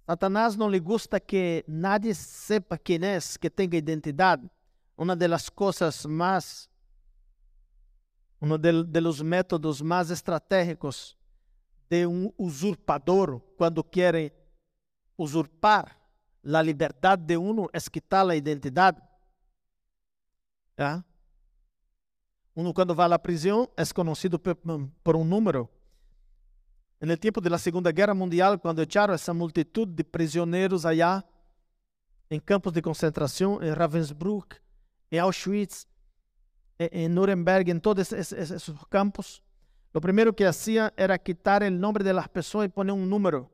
Satanás 0.07 0.57
não 0.57 0.69
lhe 0.69 0.81
gusta 0.81 1.21
que 1.21 1.65
nadie 1.69 2.15
sepa 2.15 2.77
quem 2.77 2.99
é, 3.05 3.19
que 3.41 3.49
tenha 3.49 3.77
identidade. 3.77 4.51
Uma 4.97 5.15
das 5.15 5.49
coisas 5.49 6.05
mais, 6.05 6.69
um 8.43 8.49
dos 8.59 9.23
métodos 9.23 9.81
mais 9.81 10.11
estratégicos 10.11 11.17
de 11.89 12.07
um 12.07 12.33
usurpador 12.37 13.41
quando 13.57 13.85
querem 13.85 14.33
usurpar 15.17 15.97
a 16.45 16.63
liberdade 16.63 17.23
de 17.25 17.37
uno 17.37 17.69
é 17.73 17.79
quitar 17.81 18.29
a 18.29 18.35
identidade. 18.35 19.01
¿Ya? 20.79 21.05
Uno 22.57 22.75
quando 22.75 22.95
vai 22.95 23.13
à 23.13 23.19
prisão 23.19 23.69
é 23.77 23.85
conhecido 23.95 24.39
por 24.39 25.17
um 25.17 25.25
número. 25.25 25.69
No 27.01 27.17
tempo 27.17 27.41
da 27.41 27.57
Segunda 27.57 27.91
Guerra 27.91 28.15
Mundial, 28.15 28.59
quando 28.59 28.83
echaram 28.83 29.15
essa 29.15 29.33
multitud 29.33 29.91
de 29.91 30.05
prisioneiros 30.05 30.85
allá, 30.85 31.25
em 32.31 32.39
campos 32.39 32.73
de 32.73 32.83
concentração, 32.83 33.63
em 33.63 33.71
Ravensbrück, 33.71 34.57
em 35.11 35.19
Auschwitz, 35.19 35.87
em 36.79 37.09
Nuremberg, 37.09 37.71
em 37.71 37.79
todos 37.79 38.13
esses 38.13 38.71
campos, 38.91 39.43
o 39.95 40.01
primeiro 40.01 40.35
que 40.35 40.45
hacía 40.45 40.93
era 40.97 41.19
quitar 41.19 41.63
o 41.63 41.71
nome 41.71 42.05
de 42.05 42.13
las 42.13 42.29
pessoas 42.29 42.67
e 42.67 42.69
poner 42.69 42.93
um 42.93 43.07
número. 43.07 43.51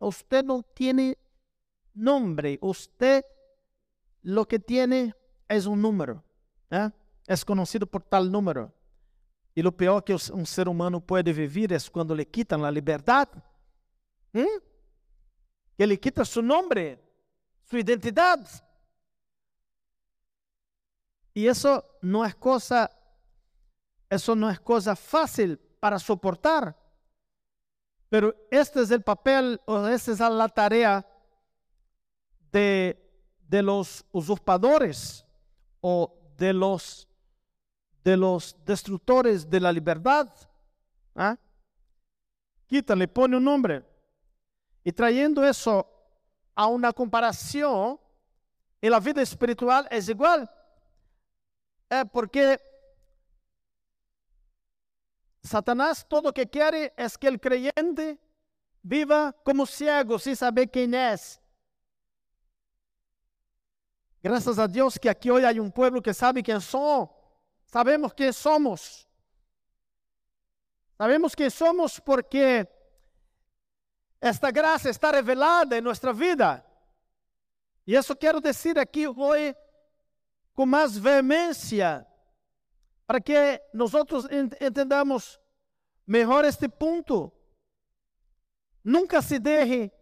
Usted 0.00 0.44
não 0.44 0.62
tem 0.62 1.16
nome, 1.94 2.58
usted 2.60 3.24
lo 4.24 4.44
que 4.46 4.58
tiene 4.58 5.14
es 5.48 5.66
um 5.66 5.76
número. 5.76 6.22
¿eh? 6.70 6.90
É 7.28 7.36
conhecido 7.44 7.86
por 7.86 8.02
tal 8.02 8.24
número. 8.24 8.72
E 9.54 9.66
o 9.66 9.72
pior 9.72 10.00
que 10.00 10.14
um 10.32 10.46
ser 10.46 10.68
humano 10.68 11.00
pode 11.00 11.32
viver 11.32 11.72
é 11.72 11.78
quando 11.90 12.14
lhe 12.14 12.24
quitam 12.24 12.64
a 12.64 12.70
liberdade. 12.70 13.42
¿Mm? 14.32 14.60
Que 15.76 15.86
lhe 15.86 15.96
quita 15.96 16.24
seu 16.24 16.42
nome, 16.42 16.98
sua 17.64 17.80
identidade. 17.80 18.62
E 21.34 21.46
isso 21.46 21.82
não 22.02 22.24
é 22.24 22.32
coisa 22.32 22.90
Eso 24.10 24.34
no 24.34 24.50
es 24.50 24.58
cosa 24.58 24.96
fácil 24.96 25.56
para 25.78 26.00
soportar. 26.00 26.76
Pero 28.08 28.34
este 28.50 28.82
es 28.82 28.90
el 28.90 29.02
papel 29.02 29.60
o 29.66 29.86
esta 29.86 30.10
es 30.10 30.18
la 30.18 30.48
tarea 30.48 31.06
de, 32.50 32.98
de 33.48 33.62
los 33.62 34.04
usurpadores 34.10 35.24
o 35.80 36.12
de 36.36 36.52
los, 36.52 37.06
de 38.04 38.16
los 38.16 38.56
destructores 38.64 39.48
de 39.48 39.60
la 39.60 39.72
libertad. 39.72 40.28
¿Ah? 41.14 41.36
Quita, 42.66 42.94
le 42.94 43.08
pone 43.08 43.36
un 43.36 43.44
nombre. 43.44 43.84
Y 44.84 44.92
trayendo 44.92 45.44
eso 45.44 45.86
a 46.54 46.66
una 46.66 46.92
comparación, 46.92 47.98
en 48.80 48.90
la 48.90 49.00
vida 49.00 49.20
espiritual 49.20 49.86
es 49.90 50.08
igual. 50.08 50.48
É 51.90 52.04
porque 52.04 52.58
Satanás 55.42 56.06
todo 56.08 56.28
lo 56.28 56.32
que 56.32 56.48
quiere 56.48 56.92
es 56.96 57.18
que 57.18 57.26
el 57.26 57.40
creyente 57.40 58.18
viva 58.80 59.34
como 59.42 59.66
ciego 59.66 60.18
sin 60.18 60.36
saber 60.36 60.70
quién 60.70 60.94
es. 60.94 61.40
Gracias 64.22 64.58
a 64.58 64.68
Dios 64.68 64.98
que 64.98 65.10
aquí 65.10 65.30
hoy 65.30 65.44
hay 65.44 65.58
un 65.58 65.72
pueblo 65.72 66.00
que 66.00 66.14
sabe 66.14 66.42
quién 66.42 66.60
son. 66.60 67.10
Sabemos 67.72 68.12
quién 68.12 68.32
somos. 68.32 69.06
Sabemos 70.98 71.36
quién 71.36 71.50
somos 71.50 72.00
porque 72.00 72.68
esta 74.20 74.50
gracia 74.50 74.90
está 74.90 75.12
revelada 75.12 75.76
en 75.76 75.84
nuestra 75.84 76.12
vida. 76.12 76.66
Y 77.86 77.94
eso 77.94 78.16
quiero 78.16 78.40
decir 78.40 78.78
aquí 78.78 79.06
hoy 79.06 79.56
con 80.52 80.68
más 80.68 81.00
vehemencia 81.00 82.06
para 83.06 83.20
que 83.20 83.62
nós 83.72 83.92
entendamos 84.58 85.40
melhor 86.04 86.44
este 86.44 86.68
ponto. 86.68 87.32
Nunca 88.82 89.22
se 89.22 89.38
deje 89.38 89.92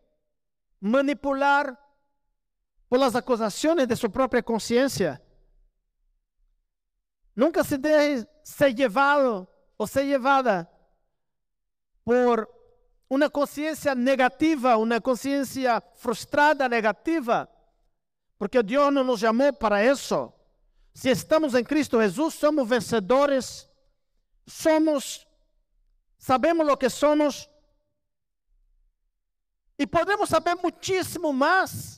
manipular 0.81 1.79
por 2.89 2.99
las 2.99 3.15
acusações 3.15 3.87
de 3.87 3.95
sua 3.95 4.09
própria 4.09 4.43
consciência. 4.43 5.23
Nunca 7.39 7.63
se 7.63 7.79
deje 7.79 8.27
ser 8.43 8.77
levado 8.77 9.47
ou 9.79 9.87
ser 9.87 10.03
levada 10.03 10.69
por 12.05 12.49
uma 13.09 13.31
consciência 13.31 13.95
negativa, 13.95 14.77
uma 14.77 15.01
consciência 15.01 15.81
frustrada 15.95 16.69
negativa, 16.69 17.49
porque 18.37 18.61
Deus 18.61 18.93
não 18.93 19.05
nos 19.05 19.21
chamou 19.21 19.53
para 19.53 19.85
isso. 19.85 20.33
Se 20.93 21.11
estamos 21.11 21.55
em 21.55 21.63
Cristo 21.63 22.03
Jesus, 22.03 22.35
somos 22.35 22.69
vencedores, 22.69 23.71
somos, 24.45 25.25
sabemos 26.19 26.67
o 26.67 26.77
que 26.77 26.91
somos 26.91 27.49
e 29.79 29.87
podemos 29.87 30.29
saber 30.29 30.57
muitíssimo 30.57 31.33
mais. 31.33 31.98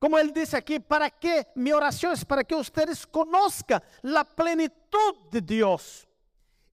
Como 0.00 0.18
ele 0.18 0.32
disse 0.32 0.56
aqui, 0.56 0.80
para 0.80 1.10
que 1.10 1.46
minha 1.54 1.76
oração 1.76 2.10
é 2.10 2.24
para 2.24 2.42
que 2.42 2.56
vocês 2.56 3.04
conozcam 3.04 3.80
a 4.02 4.24
plenitude 4.24 5.28
de 5.30 5.40
Deus. 5.42 6.08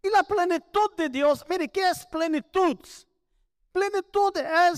E 0.02 0.16
a 0.16 0.24
plenitude 0.24 0.96
de 0.96 1.10
Deus, 1.10 1.44
mire, 1.50 1.68
que 1.68 1.82
é 1.82 1.94
plenitude? 2.10 3.06
Plenitude 3.74 4.40
é, 4.40 4.72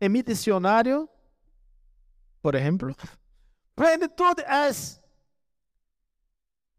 em 0.00 0.08
meu 0.08 0.22
dicionário, 0.22 1.08
por 2.40 2.54
ejemplo. 2.54 2.94
Plenitud 3.74 4.38
es 4.46 5.00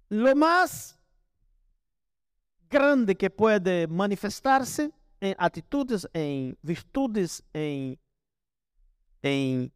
lo 0.10 0.36
más 0.36 0.98
grande 2.70 3.16
que 3.16 3.30
puede 3.30 3.88
manifestarse 3.88 4.92
en 5.20 5.36
atitudes, 5.38 6.08
en 6.14 6.58
virtudes, 6.62 7.44
en, 7.54 8.00
en 9.24 9.72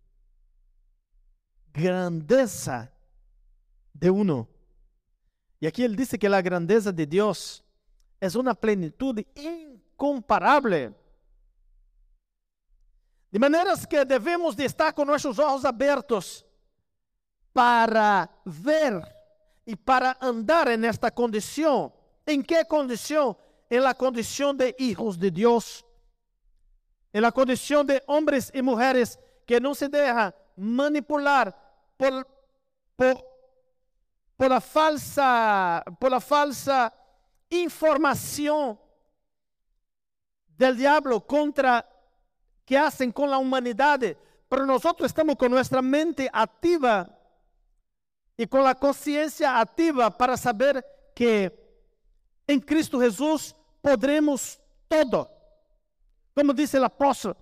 grandeza 1.74 2.92
de 3.94 4.10
uno. 4.10 4.48
Y 5.60 5.66
aquí 5.66 5.84
él 5.84 5.96
dice 5.96 6.20
que 6.20 6.30
la 6.30 6.42
grandeza 6.42 6.92
de 6.92 7.08
Dios 7.08 7.64
es 8.20 8.36
una 8.36 8.54
plenitud 8.54 9.20
incomparable. 9.36 10.94
De 13.32 13.40
maneiras 13.40 13.86
que 13.88 14.06
devemos 14.06 14.56
de 14.56 14.66
estar 14.66 14.94
com 14.94 15.06
nossos 15.06 15.40
olhos 15.40 15.66
abertos 15.66 16.46
para 17.54 18.30
ver 18.46 19.02
e 19.66 19.76
para 19.76 20.16
andar 20.22 20.78
nesta 20.78 21.12
condição. 21.12 21.92
¿En 22.26 22.42
que 22.42 22.64
condição? 22.66 23.36
En 23.70 23.82
la 23.82 23.94
condição 23.94 24.54
de 24.54 24.76
hijos 24.80 25.18
de 25.18 25.30
Deus. 25.30 25.84
En 27.14 27.22
la 27.22 27.32
condição 27.32 27.84
de 27.84 28.02
homens 28.08 28.52
e 28.54 28.62
mulheres 28.62 29.18
que 29.48 29.60
não 29.60 29.74
se 29.74 29.88
deixam 29.88 30.34
manipular 30.58 31.54
por, 31.98 32.28
por, 32.98 33.26
por 34.38 34.50
la 34.50 34.60
falsa, 34.60 35.84
por 36.00 36.12
la 36.12 36.20
falsa 36.20 36.92
informação 37.50 38.78
del 40.50 40.76
diablo 40.76 41.22
contra 41.22 41.88
que 42.66 42.78
hacen 42.78 43.12
con 43.12 43.30
la 43.30 43.38
humanidad, 43.38 44.02
pero 44.50 44.66
nosotros 44.66 45.08
estamos 45.08 45.38
con 45.38 45.50
nuestra 45.52 45.82
mente 45.82 46.30
activa 46.34 47.10
y 48.36 48.46
con 48.48 48.64
la 48.64 48.76
conciencia 48.76 49.60
activa 49.60 50.10
para 50.16 50.36
saber 50.36 50.86
que 51.16 51.66
en 52.46 52.60
Cristo 52.60 53.00
Jesús 53.00 53.56
podremos 53.82 54.60
todo. 54.90 55.32
Como 56.36 56.54
dice 56.54 56.78
el 56.78 56.84
apóstol, 56.84 57.38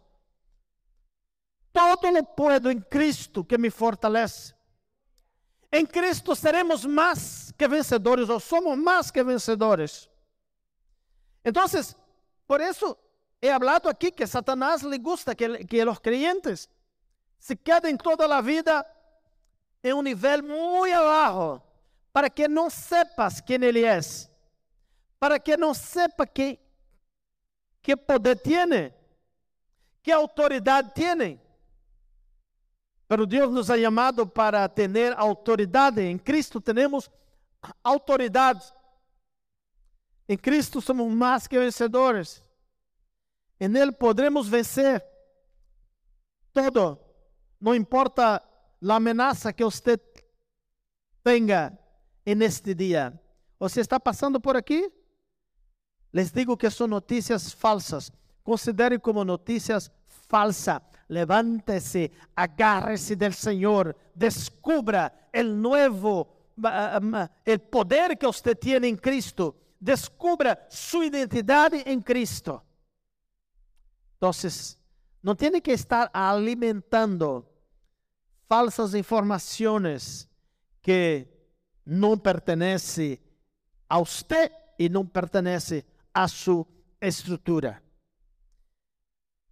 todo 1.75 2.09
lo 2.09 2.23
puedo 2.23 2.69
en 2.69 2.79
Cristo 2.79 3.43
que 3.43 3.57
me 3.57 3.69
fortalece. 3.69 4.55
Em 5.69 5.85
Cristo 5.85 6.33
seremos 6.33 6.85
mais 6.85 7.51
que 7.57 7.67
vencedores, 7.67 8.29
ou 8.29 8.39
somos 8.39 8.77
mais 8.77 9.11
que 9.11 9.21
vencedores. 9.21 10.09
Então, 11.43 11.65
por 12.47 12.61
isso, 12.61 12.97
He 13.41 13.51
hablado 13.51 13.89
aquí 13.89 14.11
que 14.11 14.25
Satanás 14.25 14.81
le 14.81 14.97
gusta 14.97 15.35
que, 15.35 15.67
que 15.67 15.85
los 15.85 15.99
creyentes 15.99 16.67
se 17.37 17.55
queden 17.55 17.95
toda 17.95 18.27
la 18.27 18.41
vida 18.41 18.83
en 19.83 19.93
un 19.93 20.05
nivel 20.05 20.41
muy 20.41 20.91
abajo 20.91 21.61
para 22.11 22.27
que 22.27 22.47
no 22.47 22.71
sepas 22.71 23.43
quién 23.43 23.63
Él 23.63 23.77
es, 23.77 24.31
para 25.19 25.37
que 25.37 25.55
no 25.57 25.75
sepa 25.75 26.25
qué, 26.25 26.59
qué 27.83 27.95
poder 27.95 28.39
tiene, 28.39 28.95
qué 30.01 30.11
autoridad 30.11 30.91
tiene. 30.93 31.44
Pero 33.07 33.25
Deus 33.25 33.51
nos 33.51 33.69
ha 33.69 33.77
llamado 33.77 34.27
para 34.27 34.67
ter 34.67 35.13
autoridade. 35.17 36.01
Em 36.01 36.17
Cristo 36.17 36.59
temos 36.59 37.09
autoridade. 37.83 38.65
Em 40.27 40.37
Cristo 40.37 40.81
somos 40.81 41.13
mais 41.13 41.47
que 41.47 41.59
vencedores. 41.59 42.41
Em 43.59 43.75
Ele 43.77 43.91
podremos 43.91 44.47
vencer 44.47 45.03
todo. 46.51 46.99
Não 47.61 47.75
importa 47.75 48.37
a 48.37 48.95
ameaça 48.95 49.53
que 49.53 49.63
você 49.63 49.99
tenha 51.23 51.77
neste 52.25 52.73
dia. 52.73 53.19
Você 53.59 53.81
está 53.81 53.99
passando 53.99 54.41
por 54.41 54.55
aqui? 54.55 54.91
Les 56.11 56.31
digo 56.31 56.57
que 56.57 56.69
são 56.69 56.87
notícias 56.87 57.51
falsas. 57.51 58.11
Considere 58.43 58.97
como 58.97 59.23
notícias 59.23 59.91
falsas. 60.27 60.81
Levante-se, 61.07 62.11
agarre-se 62.35 63.15
del 63.15 63.33
Senhor, 63.33 63.95
descubra 64.15 65.13
o 65.33 65.43
novo, 65.43 66.27
o 66.57 67.59
poder 67.69 68.17
que 68.17 68.25
você 68.25 68.55
tem 68.55 68.83
em 68.85 68.95
Cristo, 68.95 69.55
descubra 69.79 70.57
sua 70.69 71.05
identidade 71.05 71.77
em 71.85 72.01
Cristo. 72.01 72.59
Então, 74.17 74.31
não 75.21 75.35
tem 75.35 75.61
que 75.61 75.71
estar 75.71 76.09
alimentando 76.11 77.45
falsas 78.47 78.95
informações 78.95 80.27
que 80.81 81.27
não 81.85 82.17
pertenecem 82.17 83.19
a 83.87 83.99
você 83.99 84.51
e 84.79 84.89
não 84.89 85.05
pertenecem 85.05 85.83
a 86.11 86.27
sua 86.27 86.65
estrutura 86.99 87.84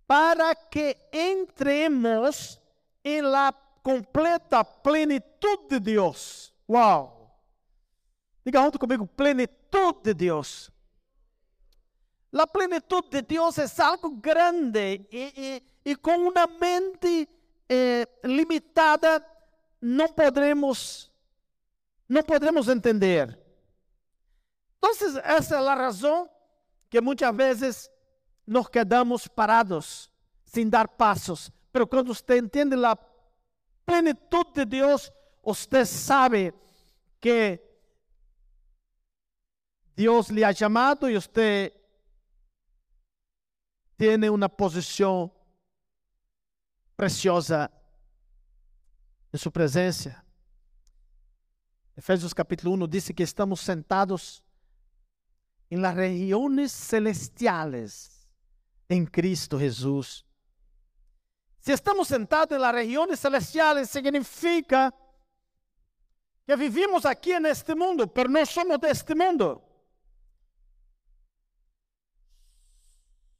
para 0.07 0.55
que 0.55 0.97
entremos 1.11 2.59
em 3.03 3.21
la 3.21 3.53
completa 3.83 4.63
plenitude 4.63 5.67
de 5.69 5.79
Deus. 5.79 6.53
Uau! 6.67 7.31
Diga 8.45 8.61
junto 8.61 8.79
comigo, 8.79 9.05
plenitude 9.07 10.03
de 10.03 10.13
Deus. 10.13 10.71
A 12.33 12.47
plenitude 12.47 13.09
de 13.09 13.21
Deus 13.21 13.57
é 13.57 13.81
algo 13.81 14.09
grande 14.11 15.07
e, 15.11 15.95
com 15.97 16.29
uma 16.29 16.47
mente 16.47 17.29
eh, 17.69 18.07
limitada 18.23 19.23
não 19.79 20.07
podemos 20.07 21.11
não 22.07 22.23
podemos 22.23 22.67
entender. 22.67 23.39
Então, 24.77 24.91
essa 25.23 25.55
é 25.55 25.57
a 25.57 25.75
razão 25.75 26.29
que 26.89 26.99
muitas 27.01 27.35
vezes 27.35 27.91
nos 28.45 28.67
quedamos 28.69 29.27
parados, 29.27 30.11
sem 30.43 30.69
dar 30.69 30.87
passos. 30.87 31.51
Pero 31.71 31.87
quando 31.87 32.13
você 32.13 32.37
entende 32.37 32.75
a 32.85 32.95
plenitude 33.85 34.51
de 34.53 34.65
Deus, 34.65 35.11
você 35.43 35.85
sabe 35.85 36.53
que 37.19 37.59
Deus 39.95 40.29
lhe 40.29 40.43
ha 40.43 40.53
chamado 40.53 41.09
e 41.09 41.15
você 41.15 41.73
tem 43.97 44.29
uma 44.29 44.49
posição 44.49 45.31
preciosa 46.95 47.71
em 49.33 49.37
sua 49.37 49.51
presença. 49.51 50.23
Efésios 51.95 52.33
capítulo 52.33 52.73
1 52.85 52.87
diz 52.87 53.09
que 53.09 53.23
estamos 53.23 53.61
sentados 53.61 54.43
em 55.69 55.77
las 55.77 55.95
regiones 55.95 56.71
celestiales 56.71 58.12
em 58.89 59.05
Cristo 59.05 59.59
Jesus. 59.59 60.25
Se 61.59 61.71
estamos 61.71 62.07
sentados 62.09 62.59
nas 62.59 62.75
regiões 62.75 63.19
celestiais, 63.19 63.89
significa 63.89 64.93
que 66.45 66.55
vivimos 66.57 67.05
aqui 67.05 67.39
neste 67.39 67.73
mundo, 67.73 68.11
mas 68.13 68.29
não 68.29 68.45
somos 68.45 68.77
deste 68.79 69.15
mundo. 69.15 69.61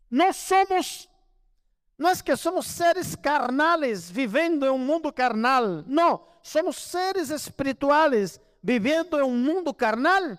Nós 0.09 0.37
somos, 0.37 1.09
não 1.97 2.11
é 2.11 2.15
que 2.15 2.35
somos 2.37 2.67
seres 2.67 3.15
carnais 3.15 4.09
vivendo 4.09 4.65
em 4.65 4.69
um 4.69 4.77
mundo 4.77 5.11
carnal. 5.11 5.83
Não, 5.85 6.25
somos 6.41 6.77
seres 6.77 7.29
espirituais 7.29 8.39
vivendo 8.61 9.19
em 9.19 9.23
um 9.23 9.35
mundo 9.35 9.73
carnal, 9.73 10.37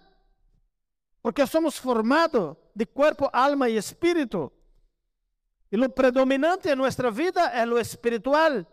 porque 1.21 1.47
somos 1.47 1.77
formados 1.77 2.57
de 2.75 2.87
corpo, 2.87 3.29
alma 3.31 3.69
e 3.69 3.77
espírito. 3.77 4.51
Y 5.75 5.77
lo 5.77 5.93
predominante 5.93 6.71
en 6.71 6.79
nuestra 6.79 7.11
vida 7.11 7.49
es 7.61 7.67
lo 7.67 7.81
espiritual. 7.81 8.65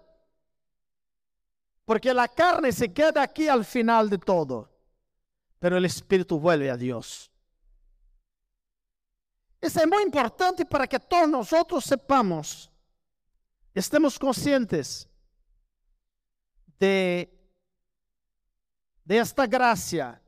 Porque 1.84 2.14
la 2.14 2.28
carne 2.28 2.72
se 2.72 2.94
queda 2.94 3.24
aquí 3.24 3.48
al 3.48 3.66
final 3.66 4.08
de 4.08 4.20
todo. 4.20 4.70
Pero 5.58 5.78
el 5.78 5.86
espíritu 5.86 6.40
vuelve 6.40 6.70
a 6.70 6.78
Dios. 6.78 7.32
Isso 9.60 9.80
é 9.80 9.88
muito 9.88 10.10
importante 10.10 10.64
para 10.64 10.86
que 10.86 11.00
todos 11.00 11.28
nós 11.28 11.50
sepamos, 11.84 12.70
estemos 13.74 14.20
conscientes 14.20 15.10
de, 16.78 17.28
de 19.04 19.18
esta 19.18 19.48
graça, 19.48 20.22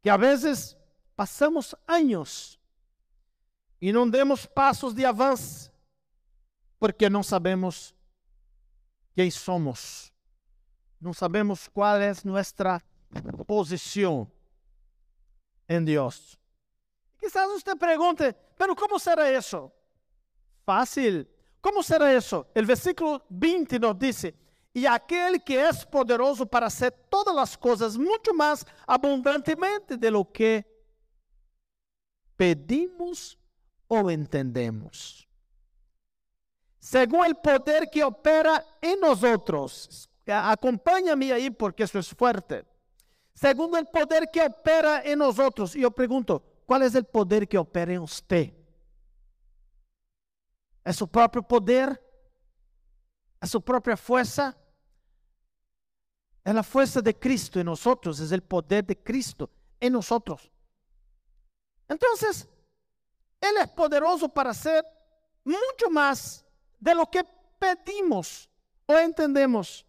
que 0.00 0.08
a 0.08 0.16
vezes 0.16 0.76
passamos 1.16 1.74
anos 1.84 2.57
e 3.80 3.92
não 3.92 4.08
demos 4.08 4.46
passos 4.46 4.94
de 4.94 5.04
avanço, 5.04 5.72
porque 6.78 7.08
não 7.08 7.22
sabemos 7.22 7.94
quem 9.14 9.30
somos, 9.30 10.12
não 11.00 11.12
sabemos 11.12 11.68
qual 11.68 11.96
é 11.96 12.12
nossa 12.24 12.82
posição 13.46 14.30
em 15.68 15.84
Deus. 15.84 16.38
Quizás 17.18 17.50
você 17.50 17.74
pergunte, 17.76 18.34
pero 18.56 18.74
como 18.74 18.98
será 18.98 19.32
isso? 19.32 19.70
Fácil. 20.64 21.26
Como 21.60 21.82
será 21.82 22.14
isso? 22.14 22.46
O 22.54 22.64
versículo 22.64 23.22
20 23.30 23.78
nos 23.78 23.96
diz: 23.98 24.32
E 24.74 24.86
aquele 24.86 25.38
que 25.38 25.56
é 25.56 25.72
poderoso 25.86 26.46
para 26.46 26.66
hacer 26.66 26.90
todas 27.10 27.36
as 27.36 27.56
coisas 27.56 27.96
muito 27.96 28.34
mais 28.34 28.64
abundantemente 28.86 29.96
de 29.96 30.10
lo 30.10 30.24
que 30.24 30.64
pedimos 32.36 33.37
ou 33.88 34.10
entendemos. 34.10 35.26
Según 36.78 37.26
el 37.26 37.34
poder 37.36 37.90
que 37.90 38.04
opera 38.04 38.64
en 38.80 39.00
nosotros, 39.00 40.08
acompáñame 40.26 41.32
ahí 41.32 41.50
porque 41.50 41.82
eso 41.82 41.98
es 41.98 42.08
fuerte. 42.14 42.64
Segundo 43.34 43.78
el 43.78 43.86
poder 43.86 44.28
que 44.32 44.42
opera 44.42 45.02
en 45.02 45.18
nosotros, 45.18 45.74
yo 45.74 45.90
pregunto, 45.90 46.42
¿cuál 46.66 46.82
es 46.82 46.94
el 46.94 47.04
poder 47.04 47.48
que 47.48 47.58
opera 47.58 47.92
en 47.92 48.00
usted? 48.00 48.52
¿Es 50.84 50.96
su 50.96 51.08
propio 51.08 51.42
poder? 51.42 52.02
¿Es 53.40 53.50
su 53.50 53.60
propia 53.62 53.96
fuerza? 53.96 54.56
Es 56.44 56.54
la 56.54 56.62
fuerza 56.62 57.00
de 57.00 57.14
Cristo 57.14 57.60
en 57.60 57.66
nosotros, 57.66 58.18
es 58.20 58.32
el 58.32 58.42
poder 58.42 58.84
de 58.86 58.96
Cristo 58.96 59.50
en 59.78 59.92
nosotros. 59.92 60.50
Entonces, 61.86 62.48
Ele 63.40 63.58
é 63.60 63.66
poderoso 63.66 64.28
para 64.28 64.52
ser 64.52 64.84
muito 65.44 65.90
mais 65.90 66.44
de 66.80 66.94
lo 66.94 67.06
que 67.06 67.24
pedimos 67.58 68.48
ou 68.86 68.98
entendemos. 69.00 69.84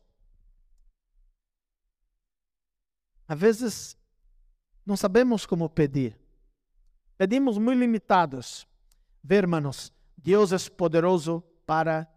Às 3.28 3.40
vezes, 3.40 3.98
não 4.86 4.98
sabemos 4.98 5.46
como 5.46 5.70
pedir. 5.70 6.20
Pedimos 7.18 7.58
muito 7.58 7.80
limitados. 7.80 8.68
Ver, 9.24 9.44
hermanos, 9.44 9.94
Deus 10.18 10.52
é 10.52 10.70
poderoso 10.70 11.44
para 11.66 12.08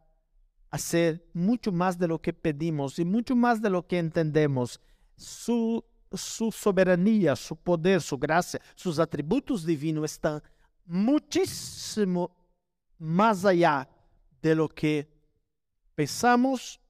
fazer 0.71 1.23
muito 1.35 1.71
mais 1.71 1.97
de 1.97 2.07
lo 2.07 2.18
que 2.18 2.33
pedimos 2.33 2.99
e 2.99 3.05
muito 3.05 3.37
mais 3.37 3.61
de 3.61 3.68
lo 3.68 3.83
que 3.83 3.99
entendemos. 3.99 4.81
Su, 5.16 5.85
su 6.14 6.51
soberania, 6.51 7.37
su 7.37 7.55
poder, 7.57 8.01
su 8.01 8.16
graça, 8.16 8.59
seus 8.75 8.99
atributos 8.99 9.66
divinos 9.66 10.12
estão 10.12 10.40
muchísimo 10.85 12.31
más 12.99 13.45
allá 13.45 13.88
de 14.40 14.55
lo 14.55 14.68
que 14.68 15.09
pensamos 15.95 16.81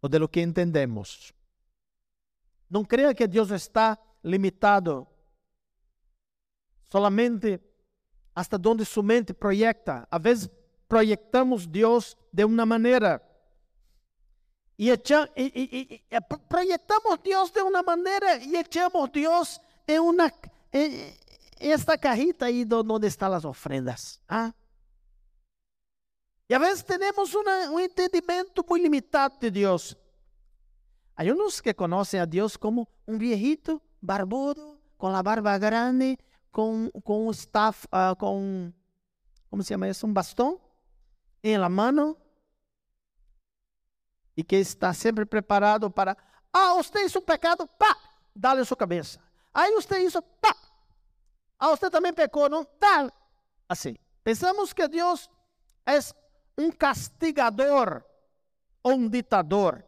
o 0.00 0.08
de 0.08 0.18
lo 0.18 0.28
que 0.28 0.42
entendemos. 0.42 1.34
Não 2.68 2.84
creia 2.84 3.14
que 3.14 3.26
Deus 3.26 3.50
está 3.50 3.98
limitado 4.22 5.06
solamente 6.90 7.60
hasta 8.34 8.56
donde 8.56 8.84
su 8.84 9.02
mente 9.02 9.34
proyecta. 9.34 10.06
A 10.10 10.18
vezes 10.18 10.48
proyectamos 10.88 11.66
Deus 11.66 12.16
de 12.32 12.44
uma 12.44 12.64
maneira 12.64 13.22
e, 14.80 14.88
echa, 14.88 15.28
proyectamos 16.48 17.18
Deus 17.22 17.50
de 17.50 17.60
uma 17.60 17.82
maneira 17.82 18.36
e 18.38 18.56
echamos 18.56 19.10
Deus 19.10 19.60
em 19.86 19.98
uma 19.98 20.32
esta 21.68 21.98
cajita 21.98 22.46
aí 22.46 22.66
onde 22.72 23.06
estão 23.06 23.32
as 23.32 23.44
ofrendas. 23.44 24.20
Ah? 24.28 24.52
E 26.48 26.54
a 26.54 26.58
vezes 26.58 26.82
temos 26.82 27.34
uma, 27.34 27.70
um 27.70 27.78
entendimento 27.78 28.64
muito 28.68 28.82
limitado 28.82 29.38
de 29.38 29.50
Deus. 29.50 29.94
Há 31.16 31.22
uns 31.24 31.60
que 31.60 31.74
conhecem 31.74 32.18
a 32.18 32.24
Deus 32.24 32.56
como 32.56 32.88
um 33.06 33.18
viejito 33.18 33.80
barbudo, 34.00 34.80
com 34.96 35.08
a 35.08 35.22
barba 35.22 35.56
grande, 35.58 36.18
com, 36.50 36.90
com 37.04 37.28
um 37.28 37.30
staff, 37.30 37.86
uh, 37.86 38.16
com, 38.16 38.72
como 39.48 39.62
se 39.62 39.68
chama 39.68 39.88
isso? 39.88 40.06
Um 40.06 40.12
bastão 40.12 40.60
em 41.44 41.58
la 41.58 41.68
mano. 41.68 42.16
E 44.36 44.42
que 44.42 44.56
está 44.56 44.92
sempre 44.94 45.26
preparado 45.26 45.90
para, 45.90 46.16
ah, 46.52 46.74
você 46.74 47.04
hizo 47.04 47.18
um 47.18 47.22
pecado, 47.22 47.66
pá, 47.66 47.96
dá-lhe 48.34 48.64
sua 48.64 48.76
cabeça. 48.76 49.20
Aí 49.52 49.72
você 49.74 49.98
isso, 49.98 50.22
pá. 50.40 50.56
Ah, 51.60 51.68
você 51.68 51.90
também 51.90 52.12
pecou, 52.12 52.48
não? 52.48 52.66
Dá. 52.80 53.12
Assim. 53.68 53.94
Pensamos 54.24 54.72
que 54.72 54.88
Deus 54.88 55.30
é 55.86 55.98
um 56.58 56.72
castigador 56.72 58.02
um 58.84 59.08
ditador. 59.08 59.84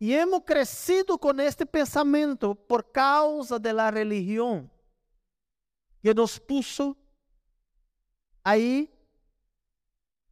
E 0.00 0.14
hemos 0.14 0.44
crescido 0.44 1.18
com 1.18 1.32
este 1.40 1.66
pensamento 1.66 2.54
por 2.54 2.84
causa 2.84 3.58
da 3.58 3.90
religião 3.90 4.70
que 6.00 6.14
nos 6.14 6.38
puso 6.38 6.96
aí, 8.44 8.88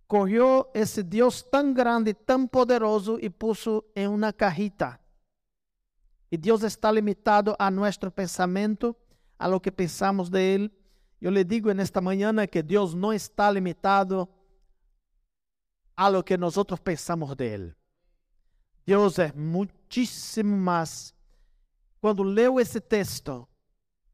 correu 0.07 0.71
esse 0.73 1.03
Deus 1.03 1.42
tão 1.42 1.75
grande, 1.75 2.14
tão 2.14 2.47
poderoso 2.47 3.19
e 3.21 3.29
puso 3.29 3.85
em 3.95 4.07
uma 4.07 4.33
cajita. 4.33 5.01
E 6.31 6.37
Deus 6.37 6.62
está 6.62 6.90
limitado 6.92 7.57
a 7.59 7.69
nosso 7.71 8.11
pensamento, 8.12 8.95
a 9.38 9.46
lo 9.46 9.61
que 9.61 9.70
pensamos 9.70 10.31
de 10.31 10.40
Ele. 10.40 10.72
Eu 11.20 11.31
lhe 11.31 11.44
digo 11.44 11.72
nesta 11.72 12.01
manhã 12.01 12.33
que 12.46 12.62
Deus 12.62 12.94
não 12.94 13.12
está 13.12 13.51
limitado 13.51 14.29
a 15.96 16.09
lo 16.09 16.22
que 16.22 16.37
nós 16.37 16.55
pensamos 16.83 17.35
de 17.35 17.44
Ele. 17.44 17.75
Deus 18.87 19.18
é 19.18 19.33
muitíssimo 19.33 20.57
mais. 20.57 21.14
Quando 22.01 22.22
leio 22.22 22.61
esse 22.61 22.81
texto, 22.81 23.49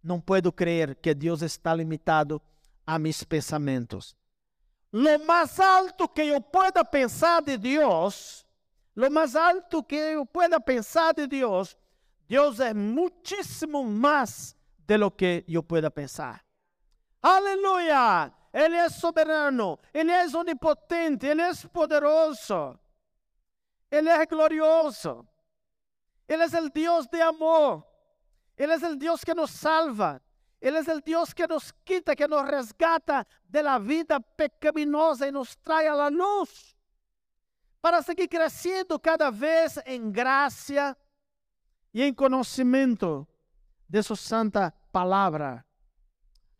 não 0.03 0.21
puedo 0.21 0.51
crer 0.51 0.95
que 0.97 1.15
Deus 1.15 1.43
está 1.43 1.75
limitado 1.75 2.41
a 2.87 2.99
mis 2.99 3.23
pensamentos. 3.23 4.17
Lo 4.93 5.25
mais 5.27 5.59
alto 5.59 6.09
que 6.09 6.23
eu 6.23 6.41
pueda 6.41 6.85
pensar 6.85 7.43
de 7.43 7.57
Deus, 7.57 8.47
lo 8.95 9.11
mais 9.11 9.37
alto 9.37 9.83
que 9.83 9.95
eu 9.95 10.27
pueda 10.27 10.61
pensar 10.61 11.15
de 11.15 11.27
Deus, 11.27 11.77
Deus 12.29 12.61
é 12.61 12.75
muitíssimo 12.75 13.85
mais 13.85 14.57
de 14.87 14.99
lo 14.99 15.11
que 15.11 15.45
eu 15.49 15.63
pueda 15.63 15.91
pensar. 15.91 16.45
Aleluia! 17.23 18.33
Ele 18.53 18.77
é 18.77 18.89
soberano, 18.91 19.79
Ele 19.95 20.11
é 20.11 20.27
onipotente, 20.37 21.27
Ele 21.27 21.41
é 21.41 21.55
poderoso. 21.73 22.79
Ele 23.91 24.09
é 24.09 24.27
glorioso. 24.27 25.27
Ele 26.29 26.43
é 26.43 26.61
o 26.61 26.71
Deus 26.71 27.07
de 27.07 27.21
amor. 27.21 27.87
Ele 28.57 28.73
é 28.73 28.77
o 28.77 28.97
Deus 28.97 29.25
que 29.25 29.35
nos 29.35 29.51
salva. 29.51 30.21
Ele 30.61 30.79
é 30.79 30.95
o 30.95 31.01
Deus 31.01 31.33
que 31.33 31.47
nos 31.47 31.73
quita, 31.85 32.15
que 32.15 32.27
nos 32.27 32.43
resgata 32.43 33.27
de 33.45 33.63
la 33.63 33.79
vida 33.79 34.21
pecaminosa 34.21 35.27
e 35.27 35.33
nos 35.33 35.57
traz 35.57 35.89
a 35.89 35.95
la 35.95 36.09
luz. 36.09 36.77
Para 37.81 38.01
seguir 38.03 38.29
crescendo 38.29 38.99
cada 38.99 39.31
vez 39.31 39.79
em 39.85 40.11
graça 40.11 40.97
e 41.93 42.03
em 42.03 42.15
conhecimento 42.15 43.27
de 43.93 44.03
Sua 44.03 44.17
santa 44.17 44.73
palavra. 44.91 45.67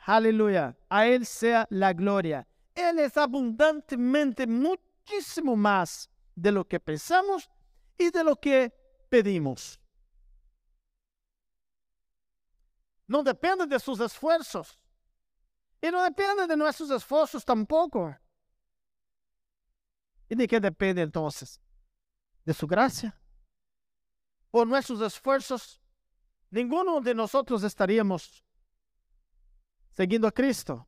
Aleluia. 0.07 0.77
A 0.91 1.07
Ele 1.07 1.25
seja 1.25 1.67
a 1.71 1.93
glória. 1.95 2.47
Ele 2.75 3.01
é 3.01 3.11
abundantemente, 3.19 4.47
muitíssimo 4.47 5.57
mais 5.57 6.11
de 6.37 6.51
lo 6.51 6.65
que 6.65 6.79
pensamos 6.79 7.49
y 7.99 8.11
de 8.11 8.23
lo 8.23 8.37
que 8.37 8.71
pedimos. 9.09 9.81
No 13.09 13.23
depende 13.23 13.67
de 13.67 13.79
sus 13.79 13.99
esfuerzos. 14.01 14.79
Y 15.81 15.91
no 15.91 16.03
depende 16.03 16.47
de 16.47 16.57
nuestros 16.57 16.91
esfuerzos 16.91 17.45
tampoco. 17.45 18.15
¿Y 20.29 20.35
de 20.35 20.47
qué 20.47 20.61
depende 20.61 21.01
entonces? 21.01 21.61
De 22.45 22.53
su 22.53 22.67
gracia. 22.67 23.19
Por 24.51 24.67
nuestros 24.67 25.01
esfuerzos, 25.01 25.82
ninguno 26.53 27.01
de 27.01 27.15
nosotros 27.15 27.65
estaríamos 27.65 28.45
siguiendo 29.97 30.29
a 30.29 30.33
Cristo. 30.33 30.87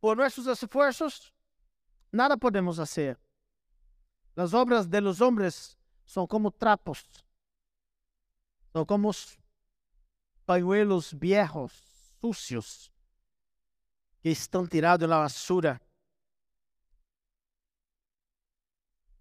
Por 0.00 0.16
nuestros 0.16 0.46
esfuerzos, 0.46 1.32
nada 2.10 2.36
podemos 2.36 2.78
hacer. 2.78 3.20
Las 4.34 4.54
obras 4.54 4.88
de 4.88 5.00
los 5.02 5.20
hombres 5.20 5.78
son 6.04 6.26
como 6.26 6.50
trapos, 6.50 7.04
son 8.72 8.86
como 8.86 9.12
pañuelos 10.46 11.12
viejos, 11.18 11.72
sucios, 12.20 12.90
que 14.22 14.30
estão 14.30 14.66
tirados 14.66 15.08
na 15.08 15.18
basura. 15.18 15.80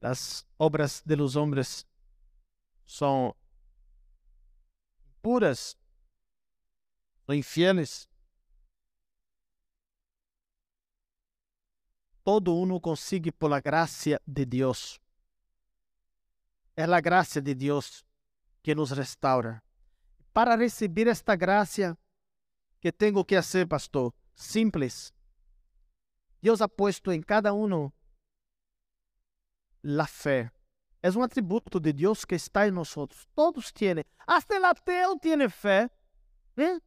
As 0.02 0.48
obras 0.58 1.04
de 1.06 1.16
los 1.18 1.36
hombres 1.36 1.86
são 2.86 3.36
puras, 5.22 5.78
são 7.26 7.36
infieles. 7.36 8.10
todo 12.30 12.54
uno 12.54 12.80
consigue 12.80 13.32
por 13.32 13.50
la 13.50 13.60
gracia 13.60 14.22
de 14.24 14.46
Dios. 14.46 15.02
É 16.76 16.84
a 16.84 17.02
graça 17.02 17.42
de 17.42 17.56
Deus 17.56 18.06
que 18.62 18.76
nos 18.76 18.92
restaura. 18.92 19.64
Para 20.32 20.56
receber 20.56 21.08
esta 21.08 21.36
graça, 21.36 21.98
que 22.80 22.92
tenho 22.92 23.26
que 23.26 23.36
fazer, 23.36 23.68
pastor? 23.68 24.14
Simples. 24.36 25.12
Deus 26.40 26.62
ha 26.62 26.68
puesto 26.68 27.12
em 27.12 27.20
cada 27.20 27.52
um 27.52 27.92
a 29.84 30.06
fé. 30.06 30.52
É 31.02 31.10
um 31.12 31.24
atributo 31.24 31.80
de 31.80 31.94
Deus 31.94 32.26
que 32.26 32.36
está 32.36 32.68
em 32.68 32.72
nós. 32.72 32.94
Todos 33.34 33.72
têm. 33.72 34.04
Até 34.28 34.60
o 34.60 34.66
ateu 34.66 35.20
tem 35.20 35.50
fé. 35.50 35.90
¿Eh? 36.58 36.80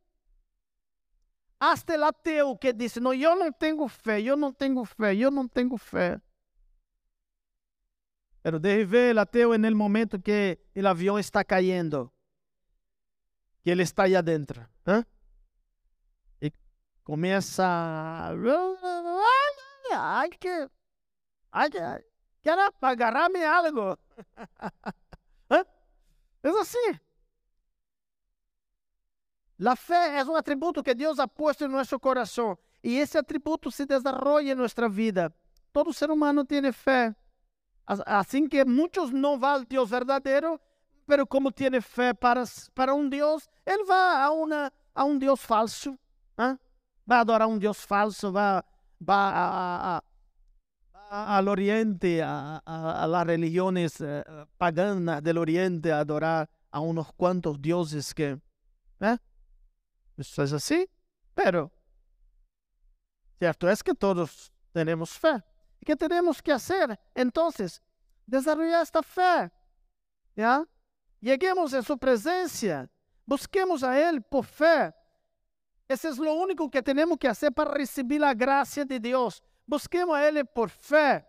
Hasta 1.59 1.95
el 1.95 2.03
ateu 2.03 2.57
que 2.59 2.73
diz: 2.73 2.97
Não, 2.97 3.15
eu 3.15 3.37
não 3.37 3.53
tenho 3.53 3.87
fé, 3.89 4.21
eu 4.21 4.37
não 4.37 4.53
tenho 4.53 4.85
fé, 4.85 5.15
eu 5.15 5.31
não 5.31 5.47
tenho 5.47 5.77
fé. 5.79 6.21
Pero 8.43 8.59
deje 8.59 8.85
ver 8.85 9.15
o 9.15 9.21
ateu 9.21 9.57
no 9.57 9.77
momento 9.77 10.21
que 10.21 10.59
o 10.75 10.87
avião 10.87 11.19
está 11.19 11.45
caindo, 11.45 12.13
que 13.63 13.71
ele 13.71 13.85
está 13.85 14.03
aí 14.03 14.21
dentro. 14.23 14.69
¿eh? 14.87 15.05
Começa. 17.05 17.65
Ai, 19.93 20.31
que. 20.31 20.69
Ai, 21.51 21.69
quero 22.43 22.63
agarrar-me 22.81 23.45
algo. 23.45 23.99
¿Eh? 25.51 25.65
É 26.43 26.49
assim. 26.61 26.99
La 29.59 29.77
fe 29.77 30.19
es 30.19 30.27
un 30.27 30.37
atributo 30.37 30.83
que 30.83 30.95
Dios 30.95 31.21
ha 31.21 31.31
en 31.61 31.71
nuestro 31.71 32.01
corazón 32.01 32.59
y 32.83 32.99
ese 32.99 33.19
atributo 33.19 33.71
se 33.71 33.87
desarrolla 33.87 34.53
en 34.53 34.59
nuestra 34.59 34.89
vida. 34.89 35.33
Todo 35.71 35.93
ser 35.93 36.11
humano 36.11 36.45
tiene 36.45 36.73
fe. 36.73 37.15
Así 37.87 38.49
que 38.49 38.65
muchos 38.65 39.13
no 39.13 39.39
van 39.39 39.61
al 39.61 39.65
Dios 39.65 39.89
verdadero, 39.89 40.61
pero 41.07 41.27
como 41.27 41.53
tiene 41.53 41.81
fe 41.81 42.13
para, 42.15 42.45
para 42.75 42.93
un 42.93 43.09
Dios, 43.09 43.49
él 43.65 43.79
va 43.89 44.25
a, 44.25 44.31
una, 44.31 44.73
a 44.95 45.05
un 45.05 45.19
Dios 45.19 45.41
falso. 45.41 45.97
¿eh? 46.39 46.57
Va 47.11 47.17
a 47.19 47.21
adorar 47.21 47.43
a 47.43 47.47
un 47.47 47.61
Dios 47.61 47.79
falso, 47.79 48.33
va, 48.33 48.65
va 49.01 49.31
a, 49.31 49.97
a, 49.97 49.97
a, 49.99 50.05
al 51.13 51.49
oriente, 51.49 52.23
a, 52.23 52.63
a, 52.65 53.07
las 53.07 53.27
religiones 53.27 54.01
eh, 54.01 54.25
paganas 54.57 55.23
del 55.23 55.37
oriente, 55.37 55.93
a 55.93 55.99
adorar 55.99 56.49
a 56.71 56.81
unos 56.81 57.13
cuantos 57.13 57.61
dioses 57.61 58.15
que... 58.15 58.39
¿eh? 59.01 59.19
Isso 60.17 60.41
é 60.41 60.45
assim? 60.45 60.87
Pero, 61.35 61.71
certo 63.39 63.69
é 63.69 63.77
que 63.77 63.95
todos 63.95 64.51
temos 64.73 65.15
fé. 65.15 65.43
E 65.83 65.85
que 65.85 65.97
temos 65.97 66.41
que 66.41 66.53
fazer? 66.53 66.99
Então, 67.15 67.51
desarrollar 68.27 68.81
esta 68.81 69.03
fé. 69.03 69.51
¿ya? 70.35 70.67
Lleguemos 71.21 71.75
em 71.75 71.83
sua 71.83 71.99
presença, 71.99 72.89
busquemos 73.27 73.85
a 73.85 73.99
Ele 73.99 74.21
por 74.21 74.45
fé. 74.45 74.95
Esse 75.89 76.07
é 76.07 76.11
o 76.11 76.41
único 76.41 76.71
que 76.71 76.83
temos 76.83 77.19
que 77.19 77.29
fazer 77.29 77.51
para 77.51 77.77
receber 77.77 78.23
a 78.25 78.33
graça 78.33 78.83
de 78.85 78.99
Deus. 78.99 79.43
Busquemos 79.67 80.15
a 80.15 80.27
Ele 80.27 80.45
por 80.45 80.69
fé. 80.69 81.27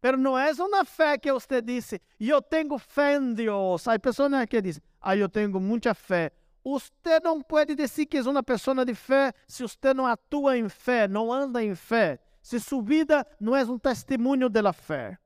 Pero 0.00 0.16
não 0.16 0.38
é 0.38 0.52
uma 0.52 0.84
fé 0.84 1.18
que 1.18 1.32
você 1.32 1.60
disse, 1.60 2.00
eu 2.20 2.40
tenho 2.40 2.78
fé 2.78 3.16
em 3.16 3.34
Deus. 3.34 3.88
Há 3.88 3.98
pessoas 3.98 4.30
que 4.48 4.62
dizem, 4.62 4.82
ah, 5.00 5.16
eu 5.16 5.28
tenho 5.28 5.60
muita 5.60 5.94
fé. 5.94 6.30
Você 6.64 7.20
não 7.22 7.40
pode 7.40 7.74
dizer 7.74 8.06
que 8.06 8.18
é 8.18 8.22
uma 8.22 8.42
pessoa 8.42 8.84
de 8.84 8.94
fé 8.94 9.32
se 9.46 9.62
você 9.62 9.94
não 9.94 10.06
atua 10.06 10.58
em 10.58 10.68
fé, 10.68 11.06
não 11.06 11.32
anda 11.32 11.62
em 11.62 11.74
fé, 11.74 12.18
se 12.42 12.58
sua 12.58 12.82
vida 12.82 13.26
não 13.40 13.54
é 13.54 13.64
um 13.64 13.78
testemunho 13.78 14.48
da 14.48 14.72
fé. 14.72 15.18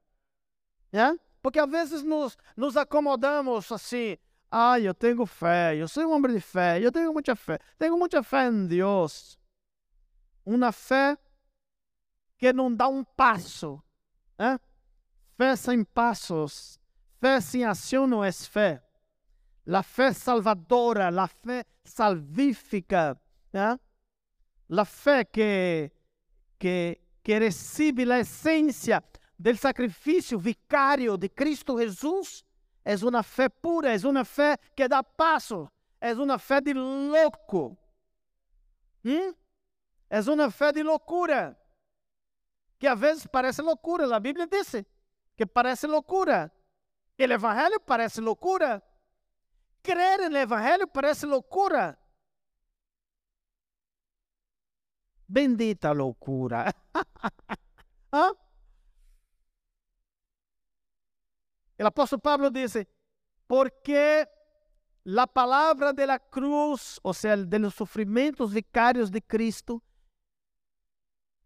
Porque 1.43 1.59
às 1.59 1.71
vezes 1.71 2.03
nos, 2.03 2.37
nos 2.57 2.77
acomodamos 2.77 3.73
assim. 3.73 4.19
Ah, 4.51 4.79
eu 4.81 4.93
tenho 4.93 5.25
fé, 5.25 5.77
eu 5.77 5.87
sou 5.87 6.05
um 6.05 6.13
homem 6.13 6.33
de 6.33 6.41
fé, 6.41 6.81
eu 6.81 6.91
tenho 6.91 7.13
muita 7.13 7.37
fé, 7.37 7.59
tenho 7.79 7.97
muita 7.97 8.23
fé 8.23 8.49
em 8.49 8.67
Deus. 8.67 9.39
Uma 10.45 10.73
fé 10.73 11.17
que 12.39 12.53
não 12.53 12.75
dá 12.75 12.89
um 12.89 13.05
passo. 13.05 13.83
Né? 14.39 14.59
Fé 15.37 15.57
sem 15.57 15.85
passos, 15.85 16.79
fé 17.21 17.41
sem 17.41 17.65
ação 17.65 18.07
não 18.07 18.25
é 18.25 18.33
fé. 18.33 18.83
A 19.67 19.83
fé 19.83 20.13
salvadora, 20.13 21.09
a 21.09 21.29
fé 21.29 21.65
salvífica, 21.85 23.21
a 23.55 24.85
fé 24.85 25.25
que, 25.25 25.93
que, 26.59 27.01
que 27.23 27.39
recebe 27.39 28.11
a 28.11 28.21
essência 28.21 29.03
do 29.39 29.57
sacrifício 29.57 30.39
vicário 30.39 31.17
de 31.17 31.29
Cristo 31.29 31.79
Jesus 31.79 32.45
é 32.85 32.95
uma 32.97 33.23
fé 33.23 33.49
pura, 33.49 33.95
é 33.95 34.07
uma 34.07 34.25
fé 34.25 34.57
que 34.75 34.89
dá 34.89 35.03
passo, 35.03 35.71
é 36.01 36.13
uma 36.15 36.39
fé 36.39 36.61
de 36.61 36.73
louco. 36.73 37.77
Hum? 39.05 39.35
É 40.11 40.21
uma 40.21 40.51
fé 40.51 40.73
de 40.73 40.83
loucura. 40.83 41.57
Que 42.79 42.89
às 42.89 42.99
vezes 42.99 43.27
parece 43.29 43.63
loucura. 43.63 44.15
A 44.15 44.19
Bíblia 44.19 44.47
diz 44.49 44.85
que 45.37 45.47
parece 45.47 45.87
loucura. 45.87 46.53
O 47.19 47.23
Evangelho 47.23 47.79
parece 47.81 48.21
loucura. 48.21 48.83
Crer 49.83 50.29
no 50.29 50.37
Evangelho 50.37 50.89
parece 50.89 51.27
loucura. 51.27 51.97
Bendita 55.29 55.95
loucura. 55.95 56.75
¿Ah? 58.13 58.33
El 61.79 61.87
apóstol 61.87 62.21
Pablo 62.21 62.51
dice, 62.51 62.89
porque 63.47 64.29
la 65.05 65.27
palabra 65.27 65.93
de 65.93 66.07
la 66.07 66.19
cruz, 66.19 66.99
o 67.03 67.15
sea, 67.15 67.37
de 67.37 67.59
los 67.59 67.75
vicarios 68.53 69.11
de 69.11 69.23
Cristo, 69.23 69.83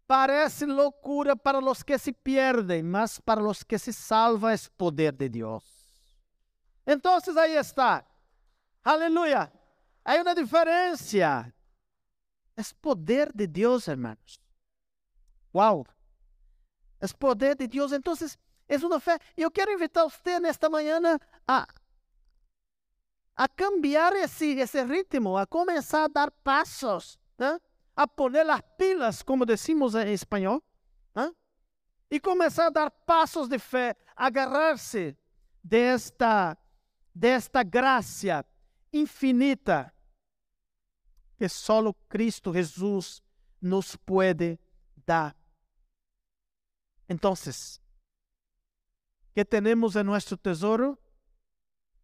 parece 0.05 0.65
loucura 0.65 1.35
para 1.35 1.59
los 1.59 1.83
que 1.83 1.97
se 1.97 2.13
pierden, 2.13 2.89
mas 2.89 3.19
para 3.21 3.41
los 3.41 3.63
que 3.63 3.79
se 3.79 3.91
salvan 3.91 4.53
es 4.53 4.69
poder 4.69 5.13
de 5.13 5.29
Dios. 5.29 5.63
Entonces 6.85 7.35
ahí 7.35 7.55
está. 7.55 8.07
Aleluya. 8.83 9.51
Hay 10.03 10.19
una 10.19 10.35
diferencia. 10.35 11.53
Es 12.55 12.73
poder 12.73 13.33
de 13.33 13.47
Dios, 13.47 13.87
hermanos. 13.87 14.39
Wow. 15.51 15.85
Es 16.99 17.13
poder 17.13 17.57
de 17.57 17.67
Dios. 17.67 17.91
Entonces, 17.91 18.37
é 18.67 18.77
uma 18.77 18.99
fé. 18.99 19.19
E 19.35 19.41
eu 19.41 19.51
quero 19.51 19.71
invitar 19.71 20.03
você 20.03 20.39
nesta 20.39 20.69
manhã 20.69 20.99
a, 21.47 21.67
a 23.35 23.47
cambiar 23.47 24.13
esse, 24.13 24.59
esse 24.59 24.83
ritmo, 24.83 25.37
a 25.37 25.45
começar 25.45 26.05
a 26.05 26.07
dar 26.07 26.31
passos, 26.31 27.19
né? 27.37 27.59
A 27.95 28.07
poner 28.07 28.49
as 28.49 28.61
pilas, 28.77 29.23
como 29.23 29.45
decimos 29.45 29.95
em 29.95 30.11
espanhol, 30.11 30.61
né? 31.15 31.33
e 32.11 32.19
começar 32.19 32.67
a 32.67 32.69
dar 32.69 32.91
passos 32.91 33.47
de 33.47 33.57
fé, 33.57 33.95
agarrar-se 34.15 35.17
desta, 35.63 36.57
desta 37.13 37.63
graça 37.63 38.45
infinita 38.91 39.93
que 41.37 41.49
só 41.49 41.81
Cristo 42.07 42.53
Jesus 42.53 43.21
nos 43.61 43.95
pode 43.95 44.59
dar. 45.05 45.35
Então, 47.07 47.33
que 49.33 49.43
temos 49.43 49.95
em 49.95 50.03
nosso 50.03 50.37
tesouro 50.37 50.97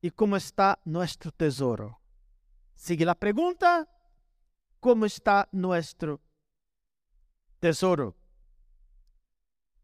e 0.04 0.12
como 0.12 0.36
está 0.36 0.78
nosso 0.86 1.32
tesouro. 1.32 1.96
Sigue 2.76 3.08
a 3.08 3.16
pergunta: 3.16 3.88
como 4.82 5.06
está 5.06 5.48
nosso 5.54 6.20
tesouro? 7.60 8.16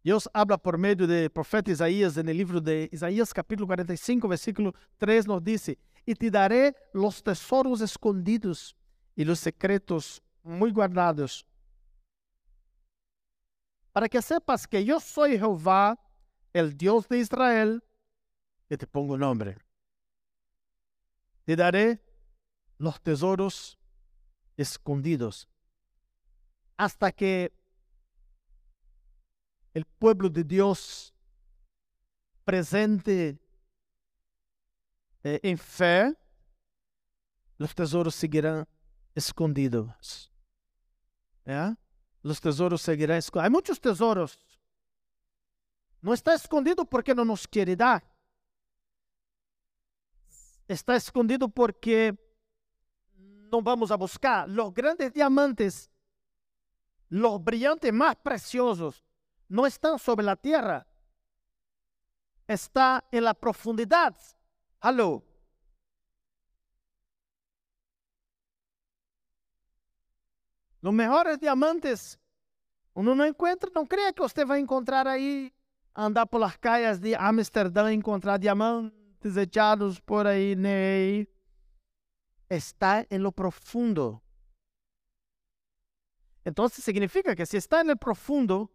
Deus 0.04 0.28
habla 0.34 0.58
por 0.58 0.78
meio 0.78 0.96
do 0.96 1.30
profeta 1.32 1.70
Isaías, 1.70 2.16
no 2.16 2.32
livro 2.32 2.60
de 2.60 2.90
Isaías, 2.92 3.32
capítulo 3.34 3.68
45, 3.68 4.28
versículo 4.28 4.74
3, 4.98 5.26
nos 5.26 5.44
diz: 5.44 5.70
E 6.06 6.16
te 6.16 6.30
daré 6.32 6.74
os 6.94 7.22
tesouros 7.22 7.82
escondidos 7.82 8.76
e 9.16 9.30
os 9.30 9.40
secretos 9.40 10.22
muito 10.44 10.76
guardados, 10.76 11.46
para 13.92 14.08
que 14.08 14.22
sepas 14.22 14.66
que 14.66 14.78
eu 14.78 15.00
sou 15.00 15.28
Jeová, 15.28 15.98
el 16.54 16.74
Dios 16.76 17.06
de 17.08 17.20
Israel, 17.20 17.84
que 18.68 18.78
te 18.78 18.88
pongo 18.88 19.18
nombre. 19.18 19.58
Te 21.46 21.56
daré 21.56 22.00
los 22.80 23.00
tesoros 23.02 23.78
escondidos 24.58 25.48
hasta 26.76 27.12
que 27.12 27.54
el 29.74 29.86
pueblo 29.86 30.30
de 30.30 30.44
Dios 30.44 31.14
presente 32.44 33.40
eh, 35.24 35.40
en 35.44 35.58
fe, 35.58 36.14
los 37.58 37.74
tesoros 37.74 38.16
seguirán 38.16 38.68
escondidos. 39.16 40.32
¿Ya? 41.46 41.78
Los 42.22 42.42
tesoros 42.42 42.82
seguirán 42.82 43.18
escondidos. 43.18 43.46
Hay 43.46 43.52
muchos 43.52 43.80
tesoros 43.80 44.40
não 46.02 46.14
está 46.14 46.34
escondido 46.34 46.86
porque 46.86 47.14
não 47.14 47.26
nos 47.26 47.46
quer 47.46 47.76
dar. 47.76 48.04
Está 50.68 50.96
escondido 50.96 51.50
porque 51.50 52.18
não 53.52 53.62
vamos 53.62 53.92
a 53.92 53.98
buscar. 53.98 54.48
Os 54.48 54.74
grandes 54.74 55.12
diamantes, 55.12 55.90
os 57.12 57.38
brilhantes 57.40 57.92
mais 57.92 58.16
preciosos, 58.16 59.04
não 59.50 59.66
estão 59.66 59.98
sobre 59.98 60.30
a 60.30 60.36
terra. 60.36 60.86
Está 62.48 63.04
em 63.12 63.20
la 63.20 63.34
profundidade. 63.34 64.20
Alô? 64.80 65.22
Os 70.82 70.94
melhores 70.94 71.38
diamantes, 71.38 72.18
uno 72.96 73.14
não 73.14 73.26
encontra, 73.26 73.70
não 73.76 73.86
creia 73.86 74.14
que 74.14 74.22
você 74.22 74.46
vai 74.46 74.60
encontrar 74.60 75.06
aí 75.06 75.52
andar 75.98 76.28
por 76.28 76.40
las 76.40 76.56
calles 76.58 77.00
de 77.00 77.16
Amsterdã, 77.16 77.92
encontrar 77.92 78.38
diamantes 78.38 79.36
echados 79.36 80.00
por 80.00 80.28
aí, 80.28 80.56
né? 80.56 81.26
Está 82.50 83.06
em 83.10 83.20
lo 83.20 83.32
profundo. 83.32 84.22
Então 86.46 86.70
significa 86.70 87.36
que 87.36 87.46
se 87.46 87.58
está 87.58 87.84
no 87.84 87.98
profundo, 87.98 88.70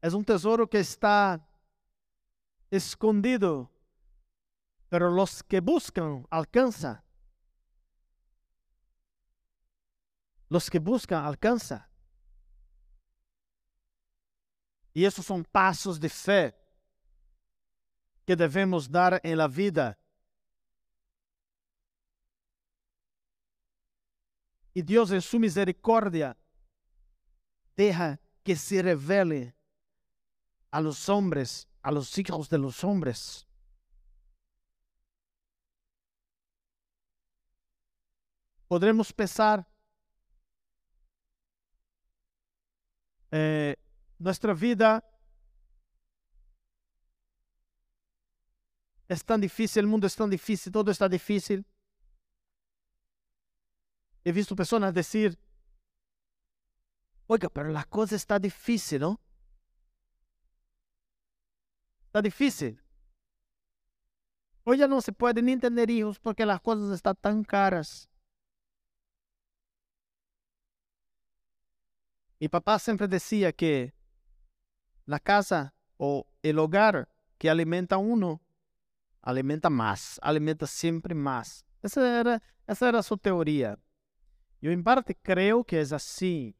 é 0.00 0.08
um 0.08 0.22
tesouro 0.22 0.68
que 0.68 0.78
está 0.78 1.40
escondido, 2.70 3.68
pero 4.88 5.10
los 5.10 5.42
que 5.42 5.60
buscan 5.60 6.24
alcanzan. 6.30 7.02
Los 10.48 10.70
que 10.70 10.78
buscan 10.78 11.24
alcanzan. 11.24 11.84
E 14.94 15.04
esses 15.04 15.24
são 15.24 15.42
passos 15.42 15.98
de 15.98 16.08
fé 16.08 16.54
que 18.26 18.36
devemos 18.36 18.88
dar 18.88 19.20
em 19.24 19.34
la 19.34 19.46
vida. 19.46 19.96
E 24.74 24.82
Deus, 24.82 25.10
em 25.10 25.20
sua 25.20 25.40
misericórdia, 25.40 26.36
deja 27.76 28.20
que 28.44 28.54
se 28.54 28.80
revele 28.80 29.54
a 30.70 30.80
los 30.80 31.08
hombres, 31.08 31.68
a 31.82 31.90
los 31.90 32.16
hijos 32.18 32.48
de 32.48 32.58
los 32.58 32.84
hombres. 32.84 33.46
Podremos 38.68 39.12
pensar 39.12 39.66
eh, 43.32 43.76
nuestra 44.18 44.54
vida 44.54 45.02
es 49.08 49.24
tan 49.24 49.40
difícil, 49.40 49.80
el 49.80 49.86
mundo 49.88 50.06
es 50.06 50.14
tan 50.14 50.30
difícil, 50.30 50.72
todo 50.72 50.92
está 50.92 51.08
difícil. 51.08 51.66
He 54.24 54.32
visto 54.32 54.54
personas 54.54 54.92
decir, 54.92 55.38
oiga, 57.26 57.48
pero 57.48 57.70
la 57.70 57.84
cosa 57.84 58.16
está 58.16 58.38
difícil, 58.38 59.00
¿no? 59.00 59.20
Está 62.06 62.20
difícil. 62.20 62.82
Hoy 64.64 64.78
ya 64.78 64.88
no 64.88 65.00
se 65.00 65.12
puede 65.12 65.40
ni 65.42 65.56
tener 65.56 65.90
hijos 65.90 66.18
porque 66.18 66.44
las 66.44 66.60
cosas 66.60 66.90
están 66.90 67.16
tan 67.16 67.44
caras. 67.44 68.10
Mi 72.38 72.48
papá 72.48 72.78
siempre 72.78 73.06
decía 73.06 73.52
que 73.52 73.94
la 75.04 75.18
casa 75.18 75.74
o 75.96 76.26
el 76.42 76.58
hogar 76.58 77.08
que 77.38 77.50
alimenta 77.50 77.98
uno, 77.98 78.42
alimenta 79.22 79.70
más, 79.70 80.18
alimenta 80.22 80.66
siempre 80.66 81.14
más. 81.14 81.64
Essa 81.82 82.20
era, 82.20 82.42
essa 82.66 82.88
era 82.88 82.98
a 83.00 83.02
sua 83.02 83.16
teoria. 83.16 83.78
Eu, 84.62 84.72
em 84.72 84.82
parte, 84.82 85.14
creio 85.14 85.64
que 85.64 85.76
é 85.76 85.80
assim. 85.80 86.54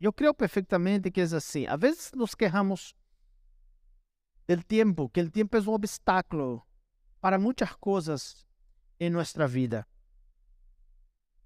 Eu 0.00 0.12
creio 0.12 0.34
perfeitamente 0.34 1.10
que 1.10 1.20
é 1.20 1.24
assim. 1.24 1.66
Às 1.66 1.78
vezes 1.78 2.12
nos 2.12 2.34
quejamos 2.34 2.94
do 4.46 4.62
tempo, 4.64 5.08
que 5.08 5.20
o 5.20 5.30
tempo 5.30 5.56
é 5.56 5.60
um 5.60 5.72
obstáculo 5.72 6.62
para 7.20 7.38
muitas 7.38 7.72
coisas 7.74 8.46
em 8.98 9.10
nossa 9.10 9.46
vida. 9.46 9.86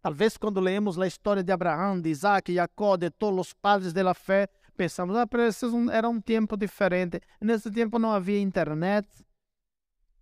Talvez 0.01 0.37
quando 0.37 0.61
leemos 0.61 0.99
a 0.99 1.07
história 1.07 1.43
de 1.43 1.53
Abraão, 1.53 2.01
de 2.01 2.11
Isaac, 2.11 2.53
Jacó, 2.53 2.97
de 2.97 3.11
todos 3.11 3.49
os 3.49 3.53
padres 3.53 3.93
da 3.93 4.15
fé, 4.15 4.49
pensamos, 4.77 5.17
ah, 5.17 5.27
mas 5.31 5.63
era 5.93 6.09
um 6.09 6.21
tempo 6.21 6.57
diferente. 6.57 7.21
Nesse 7.41 7.71
tempo 7.71 7.99
não 7.99 8.13
havia 8.13 8.41
internet, 8.41 9.07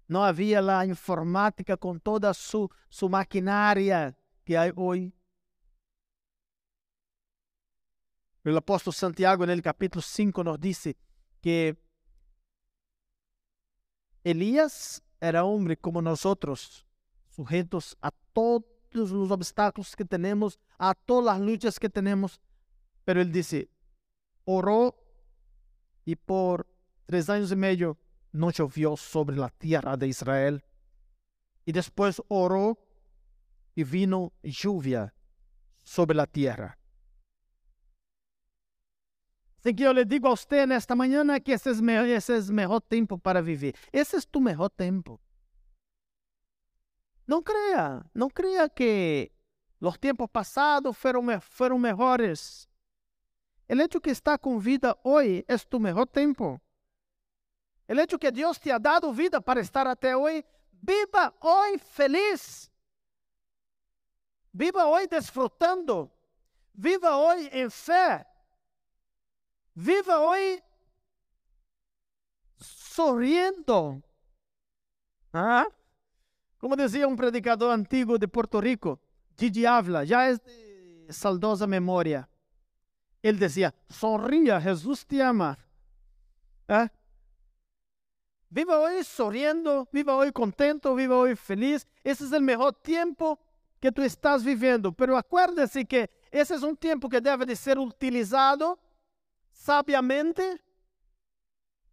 não 0.08 0.22
havia 0.22 0.60
a 0.60 0.86
informática 0.86 1.76
com 1.76 1.98
toda 1.98 2.28
a 2.28 2.34
sua, 2.34 2.68
sua 2.90 3.08
maquinária 3.08 4.14
que 4.44 4.54
há 4.54 4.72
hoje. 4.76 5.12
O 8.42 8.56
apóstolo 8.56 8.94
Santiago, 8.94 9.44
no 9.44 9.62
capítulo 9.62 10.00
5, 10.00 10.42
nos 10.42 10.58
disse 10.58 10.96
que 11.42 11.76
Elias 14.24 15.02
era 15.20 15.44
homem 15.44 15.76
como 15.76 16.00
nós 16.00 16.24
outros, 16.24 16.86
sujeitos 17.28 17.94
a 18.00 18.10
todos 18.32 19.12
os 19.12 19.30
obstáculos 19.30 19.94
que 19.94 20.06
temos, 20.06 20.58
a 20.78 20.94
todas 20.94 21.34
as 21.34 21.40
lutas 21.40 21.78
que 21.78 21.90
temos. 21.90 22.40
Pero 23.04 23.20
ele 23.20 23.30
disse, 23.30 23.68
orou 24.46 24.94
e 26.06 26.16
por 26.16 26.66
três 27.06 27.28
anos 27.28 27.52
e 27.52 27.56
meio 27.56 27.96
não 28.32 28.50
choveu 28.50 28.96
sobre 28.96 29.42
a 29.42 29.50
terra 29.50 29.96
de 29.96 30.06
Israel. 30.06 30.58
E 31.66 31.72
depois 31.72 32.18
orou 32.26 32.76
e 33.76 33.84
vino 33.84 34.32
lluvia 34.42 35.12
sobre 35.84 36.18
a 36.18 36.26
terra. 36.26 36.79
Que 39.62 39.82
eu 39.82 39.92
lhe 39.92 40.04
digo 40.04 40.26
a 40.26 40.30
você 40.30 40.64
nesta 40.66 40.96
manhã 40.96 41.24
que 41.38 41.52
esse 41.52 41.68
é, 41.68 41.72
é 41.72 42.50
o 42.50 42.52
melhor 42.52 42.80
tempo 42.80 43.18
para 43.18 43.42
viver. 43.42 43.74
Esse 43.92 44.16
é 44.16 44.20
o 44.34 44.40
melhor 44.40 44.70
tempo. 44.70 45.20
Não 47.26 47.42
creia, 47.42 48.04
não 48.14 48.28
creia 48.28 48.68
que 48.68 49.30
os 49.80 49.96
tempos 49.98 50.28
passados 50.32 50.96
foram, 50.96 51.22
foram 51.40 51.78
melhores. 51.78 52.68
O 53.68 53.74
hecho 53.74 54.00
que 54.00 54.10
está 54.10 54.36
com 54.36 54.58
vida 54.58 54.98
hoje 55.04 55.44
é 55.46 55.54
o 55.76 55.78
melhor 55.78 56.06
tempo. 56.06 56.60
O 57.88 57.92
hecho 57.92 58.18
que 58.18 58.30
Deus 58.30 58.58
te 58.58 58.70
ha 58.70 58.78
dado 58.78 59.12
vida 59.12 59.40
para 59.40 59.60
estar 59.60 59.86
até 59.86 60.16
hoje, 60.16 60.44
viva 60.72 61.32
hoje 61.40 61.78
feliz. 61.78 62.70
Viva 64.52 64.86
hoje 64.86 65.06
desfrutando. 65.06 66.10
Viva 66.74 67.16
hoje 67.16 67.48
em 67.52 67.70
fé. 67.70 68.26
Viva 69.74 70.20
hoje 70.20 70.62
sorriendo. 72.58 74.02
¿Ah? 75.32 75.66
Como 76.58 76.76
dizia 76.76 77.08
um 77.08 77.16
predicador 77.16 77.72
antigo 77.72 78.18
de 78.18 78.28
Porto 78.28 78.60
Rico, 78.60 79.00
Gigi 79.38 79.64
Avla, 79.64 80.04
já 80.04 80.24
é 80.24 80.34
de 80.36 81.12
saudosa 81.12 81.66
memória. 81.66 82.28
Ele 83.22 83.38
dizia: 83.38 83.74
Sorria, 83.88 84.60
Jesus 84.60 85.04
te 85.04 85.20
ama. 85.20 85.56
¿Ah? 86.68 86.90
Viva 88.50 88.78
hoje 88.80 89.04
sorriendo, 89.04 89.88
viva 89.92 90.16
hoje 90.16 90.32
contento, 90.32 90.94
viva 90.94 91.14
hoje 91.14 91.36
feliz. 91.36 91.86
Esse 92.04 92.24
é 92.34 92.38
o 92.38 92.42
melhor 92.42 92.72
tempo 92.72 93.38
que 93.80 93.92
tu 93.92 94.02
estás 94.02 94.42
vivendo. 94.42 94.92
Pero 94.92 95.16
acuérdese 95.16 95.84
que 95.84 96.10
esse 96.32 96.52
é 96.52 96.58
um 96.58 96.74
tempo 96.74 97.08
que 97.08 97.20
deve 97.20 97.46
de 97.46 97.54
ser 97.54 97.78
utilizado 97.78 98.76
sabiamente 99.60 100.58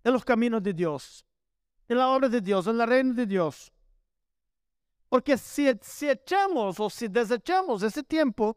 en 0.01 0.13
los 0.13 0.24
caminos 0.24 0.63
de 0.63 0.74
Dios, 0.74 1.26
en 1.89 1.97
la 1.97 2.07
obra 2.09 2.30
de 2.30 2.39
Dios, 2.39 2.65
en 2.65 2.78
la 2.78 2.86
reino 2.86 3.13
de 3.13 3.26
Dios. 3.26 3.74
Porque 5.09 5.38
si, 5.38 5.70
si 5.82 6.09
echamos 6.09 6.80
o 6.80 6.89
si 6.89 7.09
desechamos 7.09 7.84
ese 7.84 8.03
tiempo, 8.03 8.55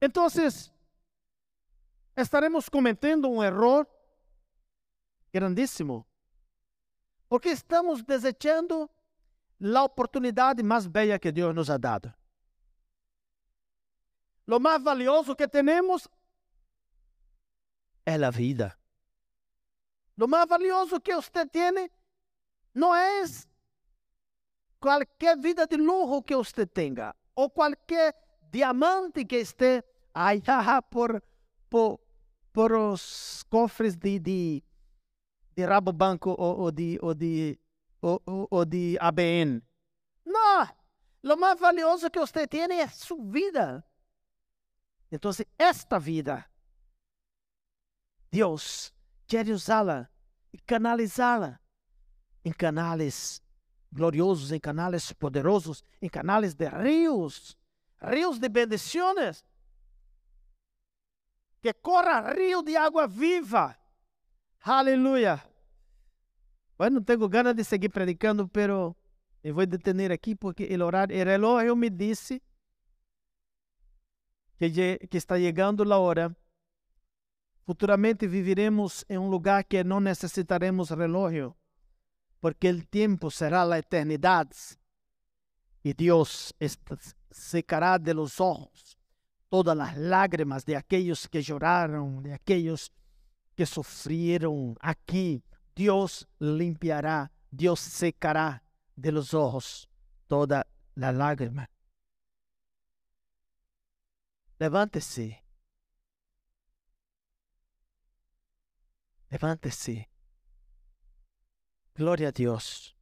entonces 0.00 0.72
estaremos 2.16 2.68
cometiendo 2.68 3.28
un 3.28 3.44
error 3.44 3.88
grandísimo. 5.32 6.04
Porque 7.28 7.52
estamos 7.52 8.04
desechando 8.04 8.90
la 9.58 9.84
oportunidade 9.84 10.64
mais 10.64 10.90
bella 10.90 11.18
que 11.18 11.32
Deus 11.32 11.54
nos 11.54 11.70
ha 11.70 11.78
dado. 11.78 12.12
Lo 14.46 14.58
mais 14.58 14.82
valioso 14.82 15.36
que 15.36 15.46
temos 15.46 16.08
é 18.06 18.14
a 18.24 18.30
vida. 18.30 18.78
Lo 20.16 20.28
mais 20.28 20.48
valioso 20.48 21.00
que 21.00 21.14
você 21.14 21.44
tem 21.46 21.90
não 22.72 22.94
é 22.94 23.24
qualquer 24.80 25.36
vida 25.38 25.66
de 25.66 25.76
luxo 25.76 26.22
que 26.22 26.36
você 26.36 26.64
tenha, 26.64 27.14
ou 27.34 27.50
qualquer 27.50 28.14
diamante 28.50 29.24
que 29.24 29.36
esteja 29.36 29.84
allá 30.14 30.80
por, 30.90 31.22
por, 31.68 32.00
por 32.52 32.72
os 32.72 33.42
cofres 33.50 33.96
de, 33.96 34.18
de, 34.18 34.64
de 35.54 35.66
Rabobanco 35.66 36.30
ou, 36.30 36.60
ou, 36.60 36.70
de, 36.70 36.98
ou, 37.02 37.14
de, 37.14 37.58
ou, 38.00 38.22
ou 38.50 38.64
de 38.64 38.96
ABN. 39.00 39.62
Não! 40.24 40.68
O 41.24 41.36
mais 41.36 41.58
valioso 41.58 42.08
que 42.08 42.20
você 42.20 42.46
tem 42.46 42.80
é 42.80 42.86
sua 42.86 43.22
vida. 43.24 43.84
Então, 45.10 45.30
esta 45.58 45.98
vida 45.98 46.48
Deus 48.36 48.92
quer 49.26 49.48
usá-la 49.48 50.10
e 50.52 50.58
canalizá-la 50.58 51.58
em 52.44 52.52
canais 52.52 53.42
gloriosos, 53.90 54.52
em 54.52 54.60
canais 54.60 55.10
poderosos, 55.14 55.82
em 56.02 56.08
canais 56.10 56.54
de 56.54 56.68
rios, 56.68 57.56
rios 57.98 58.38
de 58.38 58.46
bendições. 58.50 59.42
Que 61.62 61.72
corra 61.72 62.34
rio 62.34 62.62
de 62.62 62.76
água 62.76 63.08
viva. 63.08 63.74
Aleluia. 64.60 65.42
Bueno, 66.76 66.96
não 66.96 67.02
tenho 67.02 67.26
ganas 67.30 67.54
de 67.54 67.64
seguir 67.64 67.88
predicando, 67.88 68.46
pero 68.46 68.94
eu 69.42 69.54
vou 69.54 69.64
detener 69.64 70.12
aqui 70.12 70.34
porque 70.34 70.68
o 70.76 70.84
horário, 70.84 71.16
o 71.16 71.24
relógio 71.24 71.74
me 71.74 71.88
disse 71.88 72.42
que, 74.58 74.98
que 75.08 75.16
está 75.16 75.38
chegando 75.38 75.90
a 75.90 75.98
hora 75.98 76.36
Futuramente 77.66 78.28
viviremos 78.28 79.04
em 79.08 79.18
um 79.18 79.28
lugar 79.28 79.64
que 79.64 79.82
não 79.82 79.98
necessitaremos 79.98 80.90
relógio, 80.90 81.56
porque 82.40 82.70
o 82.70 82.86
tempo 82.86 83.28
será 83.28 83.64
a 83.64 83.78
eternidade. 83.78 84.78
E 85.84 85.92
Deus 85.92 86.52
secará 87.32 87.98
de 87.98 88.14
los 88.14 88.40
ojos 88.40 88.96
todas 89.50 89.76
as 89.80 89.96
lágrimas 89.96 90.64
de 90.64 90.76
aqueles 90.76 91.26
que 91.26 91.42
choraram, 91.42 92.22
de 92.22 92.32
aqueles 92.32 92.88
que 93.56 93.66
sofreram 93.66 94.76
aqui. 94.80 95.42
Deus 95.74 96.24
limpiará, 96.40 97.32
Deus 97.50 97.80
secará 97.80 98.62
de 98.96 99.10
los 99.10 99.34
ojos 99.34 99.88
toda 100.28 100.64
a 101.00 101.10
lágrima. 101.10 101.68
Levante-se 104.60 105.45
Levántese. 109.30 110.08
Gloria 111.94 112.28
a 112.28 112.30
Dios. 112.32 112.95